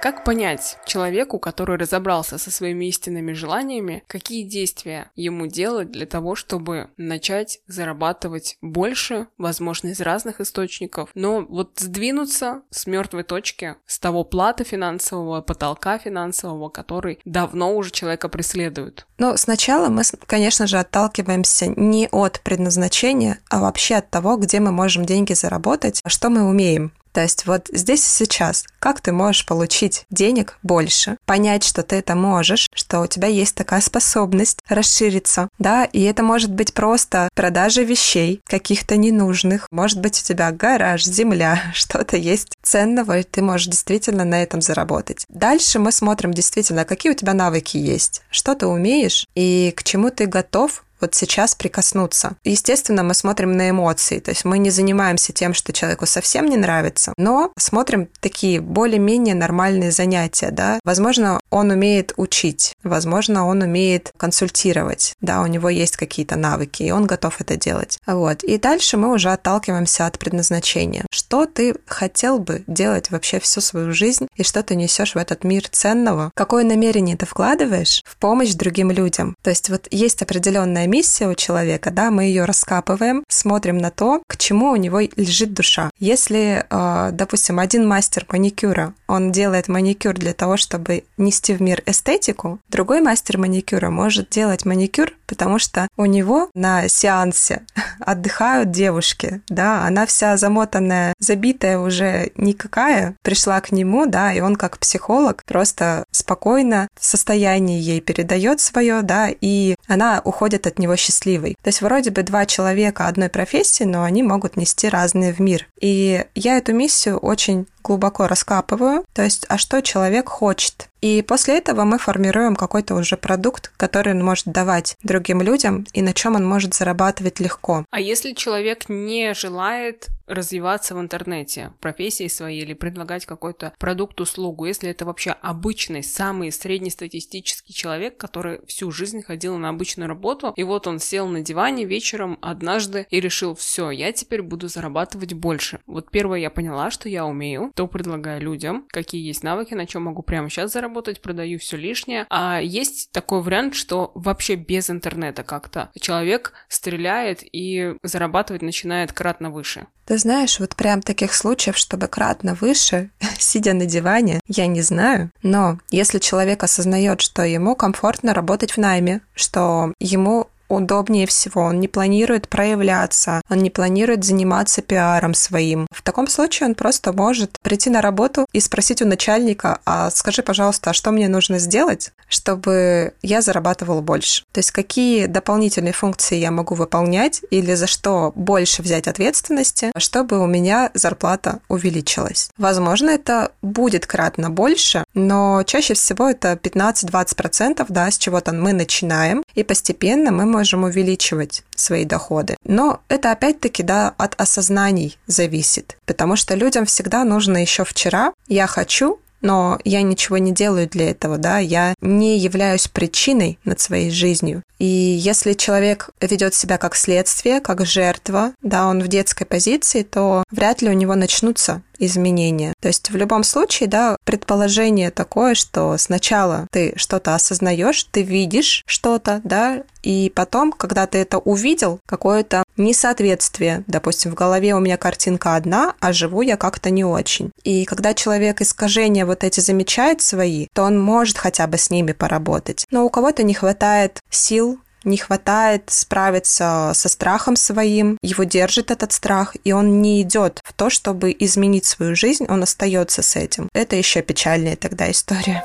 Как 0.00 0.24
понять 0.24 0.78
человеку, 0.86 1.38
который 1.38 1.76
разобрался 1.76 2.38
со 2.38 2.50
своими 2.50 2.86
истинными 2.86 3.34
желаниями, 3.34 4.02
какие 4.06 4.44
действия 4.44 5.10
ему 5.14 5.46
делать 5.46 5.90
для 5.90 6.06
того, 6.06 6.34
чтобы 6.34 6.88
начать 6.96 7.60
зарабатывать 7.66 8.56
больше, 8.62 9.26
возможно, 9.36 9.88
из 9.88 10.00
разных 10.00 10.40
источников, 10.40 11.10
но 11.14 11.42
вот 11.42 11.72
сдвинуться 11.76 12.62
с 12.70 12.86
мертвой 12.86 13.24
точки, 13.24 13.76
с 13.84 13.98
того 13.98 14.24
плата 14.24 14.64
финансового, 14.64 15.42
потолка 15.42 15.98
финансового, 15.98 16.70
который 16.70 17.20
давно 17.26 17.76
уже 17.76 17.90
человека 17.90 18.30
преследует? 18.30 19.06
Ну, 19.18 19.36
сначала 19.36 19.88
мы, 19.88 20.02
конечно 20.26 20.66
же, 20.66 20.78
отталкиваемся 20.78 21.66
не 21.66 22.08
от 22.10 22.40
предназначения, 22.40 23.38
а 23.50 23.60
вообще 23.60 23.96
от 23.96 24.08
того, 24.08 24.38
где 24.38 24.60
мы 24.60 24.72
можем 24.72 25.04
деньги 25.04 25.34
заработать, 25.34 26.00
что 26.06 26.30
мы 26.30 26.48
умеем. 26.48 26.94
То 27.12 27.22
есть 27.22 27.46
вот 27.46 27.68
здесь 27.72 28.06
и 28.06 28.08
сейчас, 28.08 28.64
как 28.78 29.00
ты 29.00 29.12
можешь 29.12 29.46
получить 29.46 30.04
денег 30.10 30.58
больше, 30.62 31.16
понять, 31.26 31.64
что 31.64 31.82
ты 31.82 31.96
это 31.96 32.14
можешь, 32.14 32.68
что 32.72 33.00
у 33.00 33.06
тебя 33.06 33.28
есть 33.28 33.54
такая 33.54 33.80
способность 33.80 34.58
расшириться, 34.68 35.48
да, 35.58 35.84
и 35.84 36.02
это 36.02 36.22
может 36.22 36.52
быть 36.52 36.74
просто 36.74 37.28
продажа 37.34 37.82
вещей, 37.82 38.40
каких-то 38.46 38.96
ненужных, 38.96 39.66
может 39.70 40.00
быть 40.00 40.20
у 40.20 40.24
тебя 40.24 40.50
гараж, 40.52 41.04
земля, 41.04 41.60
что-то 41.74 42.16
есть 42.16 42.52
ценного, 42.62 43.18
и 43.18 43.22
ты 43.22 43.42
можешь 43.42 43.66
действительно 43.66 44.24
на 44.24 44.42
этом 44.42 44.60
заработать. 44.60 45.24
Дальше 45.28 45.78
мы 45.78 45.92
смотрим 45.92 46.32
действительно, 46.32 46.84
какие 46.84 47.12
у 47.12 47.16
тебя 47.16 47.34
навыки 47.34 47.76
есть, 47.76 48.22
что 48.30 48.54
ты 48.54 48.66
умеешь 48.66 49.26
и 49.34 49.72
к 49.76 49.82
чему 49.82 50.10
ты 50.10 50.26
готов 50.26 50.84
вот 51.00 51.14
сейчас 51.14 51.54
прикоснуться. 51.54 52.36
Естественно, 52.44 53.02
мы 53.02 53.14
смотрим 53.14 53.56
на 53.56 53.70
эмоции, 53.70 54.20
то 54.20 54.30
есть 54.30 54.44
мы 54.44 54.58
не 54.58 54.70
занимаемся 54.70 55.32
тем, 55.32 55.54
что 55.54 55.72
человеку 55.72 56.06
совсем 56.06 56.46
не 56.46 56.56
нравится, 56.56 57.12
но 57.16 57.52
смотрим 57.58 58.08
такие 58.20 58.60
более-менее 58.60 59.34
нормальные 59.34 59.90
занятия, 59.90 60.50
да. 60.50 60.80
Возможно, 60.84 61.40
он 61.50 61.70
умеет 61.70 62.12
учить, 62.16 62.74
возможно, 62.82 63.46
он 63.46 63.62
умеет 63.62 64.12
консультировать, 64.16 65.14
да, 65.20 65.42
у 65.42 65.46
него 65.46 65.68
есть 65.68 65.96
какие-то 65.96 66.36
навыки, 66.36 66.82
и 66.82 66.90
он 66.90 67.06
готов 67.06 67.40
это 67.40 67.56
делать. 67.56 67.98
Вот. 68.06 68.42
И 68.44 68.58
дальше 68.58 68.96
мы 68.96 69.12
уже 69.12 69.30
отталкиваемся 69.30 70.06
от 70.06 70.18
предназначения. 70.18 71.06
Что 71.10 71.46
ты 71.46 71.76
хотел 71.86 72.38
бы 72.38 72.64
делать 72.66 73.10
вообще 73.10 73.40
всю 73.40 73.60
свою 73.60 73.92
жизнь, 73.92 74.28
и 74.36 74.42
что 74.42 74.62
ты 74.62 74.74
несешь 74.74 75.14
в 75.14 75.18
этот 75.18 75.44
мир 75.44 75.68
ценного? 75.68 76.30
Какое 76.34 76.64
намерение 76.64 77.16
ты 77.16 77.26
вкладываешь 77.26 78.02
в 78.04 78.16
помощь 78.16 78.52
другим 78.54 78.90
людям? 78.90 79.36
То 79.42 79.50
есть 79.50 79.70
вот 79.70 79.88
есть 79.90 80.22
определенная 80.22 80.86
миссия 80.90 81.28
у 81.28 81.34
человека, 81.34 81.90
да, 81.90 82.10
мы 82.10 82.24
ее 82.24 82.44
раскапываем, 82.44 83.24
смотрим 83.28 83.78
на 83.78 83.90
то, 83.90 84.22
к 84.26 84.36
чему 84.36 84.70
у 84.72 84.76
него 84.76 85.00
лежит 85.00 85.54
душа. 85.54 85.90
Если, 85.98 86.66
э, 86.68 87.10
допустим, 87.12 87.58
один 87.58 87.86
мастер 87.86 88.26
маникюра, 88.28 88.92
он 89.06 89.32
делает 89.32 89.68
маникюр 89.68 90.14
для 90.14 90.34
того, 90.34 90.56
чтобы 90.56 91.04
нести 91.16 91.54
в 91.54 91.62
мир 91.62 91.82
эстетику, 91.86 92.58
другой 92.68 93.00
мастер 93.00 93.38
маникюра 93.38 93.90
может 93.90 94.28
делать 94.30 94.64
маникюр, 94.64 95.12
потому 95.30 95.60
что 95.60 95.86
у 95.96 96.06
него 96.06 96.50
на 96.54 96.88
сеансе 96.88 97.62
отдыхают 98.00 98.72
девушки, 98.72 99.42
да, 99.48 99.86
она 99.86 100.04
вся 100.04 100.36
замотанная, 100.36 101.14
забитая 101.20 101.78
уже 101.78 102.32
никакая, 102.34 103.14
пришла 103.22 103.60
к 103.60 103.70
нему, 103.70 104.06
да, 104.06 104.32
и 104.32 104.40
он 104.40 104.56
как 104.56 104.78
психолог 104.78 105.44
просто 105.46 106.04
спокойно 106.10 106.88
состояние 106.98 107.80
ей 107.80 108.00
передает 108.00 108.60
свое, 108.60 109.02
да, 109.02 109.28
и 109.28 109.76
она 109.86 110.20
уходит 110.24 110.66
от 110.66 110.80
него 110.80 110.96
счастливой. 110.96 111.56
То 111.62 111.68
есть 111.68 111.80
вроде 111.80 112.10
бы 112.10 112.24
два 112.24 112.44
человека 112.44 113.06
одной 113.06 113.28
профессии, 113.28 113.84
но 113.84 114.02
они 114.02 114.24
могут 114.24 114.56
нести 114.56 114.88
разные 114.88 115.32
в 115.32 115.38
мир. 115.38 115.68
И 115.80 116.24
я 116.34 116.56
эту 116.56 116.74
миссию 116.74 117.18
очень 117.18 117.68
глубоко 117.82 118.26
раскапываю, 118.26 119.04
то 119.12 119.22
есть, 119.22 119.46
а 119.48 119.58
что 119.58 119.82
человек 119.82 120.28
хочет. 120.28 120.88
И 121.00 121.22
после 121.22 121.56
этого 121.58 121.84
мы 121.84 121.98
формируем 121.98 122.54
какой-то 122.54 122.94
уже 122.94 123.16
продукт, 123.16 123.72
который 123.76 124.12
он 124.12 124.22
может 124.22 124.46
давать 124.46 124.96
другим 125.02 125.40
людям 125.40 125.86
и 125.94 126.02
на 126.02 126.12
чем 126.12 126.34
он 126.34 126.46
может 126.46 126.74
зарабатывать 126.74 127.40
легко. 127.40 127.86
А 127.90 128.00
если 128.00 128.32
человек 128.32 128.88
не 128.88 129.32
желает 129.32 130.08
развиваться 130.26 130.94
в 130.94 131.00
интернете, 131.00 131.72
профессии 131.80 132.28
своей 132.28 132.62
или 132.62 132.74
предлагать 132.74 133.26
какой-то 133.26 133.72
продукт, 133.78 134.20
услугу, 134.20 134.64
если 134.64 134.90
это 134.90 135.04
вообще 135.04 135.32
обычный, 135.42 136.04
самый 136.04 136.52
среднестатистический 136.52 137.72
человек, 137.72 138.16
который 138.16 138.64
всю 138.66 138.92
жизнь 138.92 139.22
ходил 139.22 139.56
на 139.56 139.70
обычную 139.70 140.08
работу, 140.08 140.52
и 140.56 140.62
вот 140.62 140.86
он 140.86 141.00
сел 141.00 141.26
на 141.26 141.40
диване 141.40 141.84
вечером 141.84 142.38
однажды 142.42 143.06
и 143.10 143.20
решил, 143.20 143.54
все, 143.54 143.90
я 143.90 144.12
теперь 144.12 144.42
буду 144.42 144.68
зарабатывать 144.68 145.32
больше. 145.32 145.80
Вот 145.86 146.10
первое 146.10 146.38
я 146.38 146.50
поняла, 146.50 146.90
что 146.90 147.08
я 147.08 147.26
умею, 147.26 147.69
то 147.74 147.86
предлагаю 147.86 148.40
людям, 148.40 148.86
какие 148.88 149.26
есть 149.26 149.42
навыки, 149.42 149.74
на 149.74 149.86
чем 149.86 150.02
могу 150.02 150.22
прямо 150.22 150.48
сейчас 150.48 150.72
заработать, 150.72 151.20
продаю 151.20 151.58
все 151.58 151.76
лишнее. 151.76 152.26
А 152.30 152.60
есть 152.60 153.10
такой 153.12 153.42
вариант, 153.42 153.74
что 153.74 154.12
вообще 154.14 154.54
без 154.54 154.90
интернета 154.90 155.42
как-то 155.42 155.90
человек 156.00 156.52
стреляет 156.68 157.40
и 157.42 157.94
зарабатывать 158.02 158.62
начинает 158.62 159.12
кратно 159.12 159.50
выше. 159.50 159.86
Ты 160.10 160.18
знаешь, 160.18 160.58
вот 160.58 160.74
прям 160.74 161.02
таких 161.02 161.32
случаев, 161.32 161.76
чтобы 161.76 162.08
кратно 162.08 162.54
выше, 162.54 163.10
сидя 163.38 163.74
на 163.74 163.86
диване, 163.86 164.40
я 164.48 164.66
не 164.66 164.82
знаю. 164.82 165.30
Но 165.42 165.78
если 165.90 166.18
человек 166.18 166.64
осознает, 166.64 167.20
что 167.20 167.44
ему 167.44 167.76
комфортно 167.76 168.34
работать 168.34 168.72
в 168.72 168.78
найме, 168.78 169.20
что 169.34 169.92
ему 170.00 170.48
удобнее 170.70 171.26
всего. 171.26 171.62
Он 171.62 171.80
не 171.80 171.88
планирует 171.88 172.48
проявляться, 172.48 173.42
он 173.50 173.58
не 173.58 173.70
планирует 173.70 174.24
заниматься 174.24 174.80
пиаром 174.80 175.34
своим. 175.34 175.86
В 175.90 176.02
таком 176.02 176.28
случае 176.28 176.68
он 176.68 176.74
просто 176.74 177.12
может 177.12 177.58
прийти 177.62 177.90
на 177.90 178.00
работу 178.00 178.46
и 178.52 178.60
спросить 178.60 179.02
у 179.02 179.06
начальника, 179.06 179.80
а 179.84 180.10
скажи, 180.10 180.42
пожалуйста, 180.42 180.90
а 180.90 180.92
что 180.94 181.10
мне 181.10 181.28
нужно 181.28 181.58
сделать, 181.58 182.12
чтобы 182.28 183.12
я 183.22 183.42
зарабатывал 183.42 184.00
больше? 184.00 184.44
То 184.52 184.60
есть 184.60 184.70
какие 184.70 185.26
дополнительные 185.26 185.92
функции 185.92 186.36
я 186.36 186.50
могу 186.50 186.74
выполнять 186.74 187.42
или 187.50 187.74
за 187.74 187.86
что 187.86 188.32
больше 188.34 188.82
взять 188.82 189.08
ответственности, 189.08 189.90
чтобы 189.96 190.38
у 190.38 190.46
меня 190.46 190.90
зарплата 190.94 191.58
увеличилась. 191.68 192.50
Возможно, 192.56 193.10
это 193.10 193.52
будет 193.60 194.06
кратно 194.06 194.50
больше, 194.50 195.04
но 195.14 195.62
чаще 195.64 195.94
всего 195.94 196.28
это 196.28 196.52
15-20%, 196.52 197.84
да, 197.88 198.10
с 198.10 198.18
чего-то 198.18 198.52
мы 198.52 198.72
начинаем, 198.72 199.42
и 199.54 199.64
постепенно 199.64 200.30
мы 200.30 200.46
можем 200.46 200.59
можем 200.60 200.84
увеличивать 200.84 201.62
свои 201.74 202.04
доходы. 202.04 202.56
Но 202.64 203.00
это 203.08 203.32
опять-таки, 203.32 203.82
да, 203.82 204.14
от 204.18 204.38
осознаний 204.38 205.18
зависит, 205.26 205.96
потому 206.04 206.36
что 206.36 206.54
людям 206.54 206.84
всегда 206.84 207.24
нужно 207.24 207.56
еще 207.58 207.84
вчера 207.84 208.32
«я 208.46 208.66
хочу», 208.66 209.18
но 209.40 209.78
я 209.84 210.02
ничего 210.02 210.36
не 210.36 210.52
делаю 210.52 210.86
для 210.86 211.10
этого, 211.10 211.38
да, 211.38 211.58
я 211.58 211.94
не 212.02 212.38
являюсь 212.38 212.88
причиной 212.88 213.58
над 213.64 213.80
своей 213.80 214.10
жизнью. 214.10 214.62
И 214.78 214.84
если 214.84 215.54
человек 215.54 216.10
ведет 216.20 216.54
себя 216.54 216.76
как 216.76 216.94
следствие, 216.94 217.60
как 217.60 217.86
жертва, 217.86 218.52
да, 218.62 218.86
он 218.86 219.02
в 219.02 219.08
детской 219.08 219.46
позиции, 219.46 220.02
то 220.02 220.44
вряд 220.50 220.82
ли 220.82 220.90
у 220.90 220.92
него 220.92 221.14
начнутся 221.14 221.80
изменения. 222.00 222.74
То 222.80 222.88
есть 222.88 223.10
в 223.10 223.16
любом 223.16 223.44
случае, 223.44 223.88
да, 223.88 224.16
предположение 224.24 225.10
такое, 225.10 225.54
что 225.54 225.96
сначала 225.98 226.66
ты 226.72 226.94
что-то 226.96 227.34
осознаешь, 227.34 228.04
ты 228.10 228.22
видишь 228.22 228.82
что-то, 228.86 229.40
да, 229.44 229.82
и 230.02 230.32
потом, 230.34 230.72
когда 230.72 231.06
ты 231.06 231.18
это 231.18 231.38
увидел, 231.38 232.00
какое-то 232.06 232.64
несоответствие, 232.76 233.84
допустим, 233.86 234.30
в 234.30 234.34
голове 234.34 234.74
у 234.74 234.80
меня 234.80 234.96
картинка 234.96 235.56
одна, 235.56 235.94
а 236.00 236.12
живу 236.12 236.40
я 236.40 236.56
как-то 236.56 236.90
не 236.90 237.04
очень. 237.04 237.52
И 237.64 237.84
когда 237.84 238.14
человек 238.14 238.62
искажения 238.62 239.26
вот 239.26 239.44
эти 239.44 239.60
замечает 239.60 240.22
свои, 240.22 240.68
то 240.74 240.84
он 240.84 240.98
может 240.98 241.36
хотя 241.36 241.66
бы 241.66 241.76
с 241.76 241.90
ними 241.90 242.12
поработать. 242.12 242.86
Но 242.90 243.04
у 243.04 243.10
кого-то 243.10 243.42
не 243.42 243.54
хватает 243.54 244.20
сил, 244.30 244.80
не 245.04 245.16
хватает 245.16 245.84
справиться 245.88 246.92
со 246.94 247.08
страхом 247.08 247.56
своим, 247.56 248.18
его 248.22 248.44
держит 248.44 248.90
этот 248.90 249.12
страх, 249.12 249.56
и 249.64 249.72
он 249.72 250.02
не 250.02 250.22
идет 250.22 250.60
в 250.64 250.72
то, 250.72 250.90
чтобы 250.90 251.34
изменить 251.38 251.84
свою 251.84 252.14
жизнь, 252.14 252.46
он 252.48 252.62
остается 252.62 253.22
с 253.22 253.36
этим. 253.36 253.68
Это 253.72 253.96
еще 253.96 254.22
печальная 254.22 254.76
тогда 254.76 255.10
история. 255.10 255.64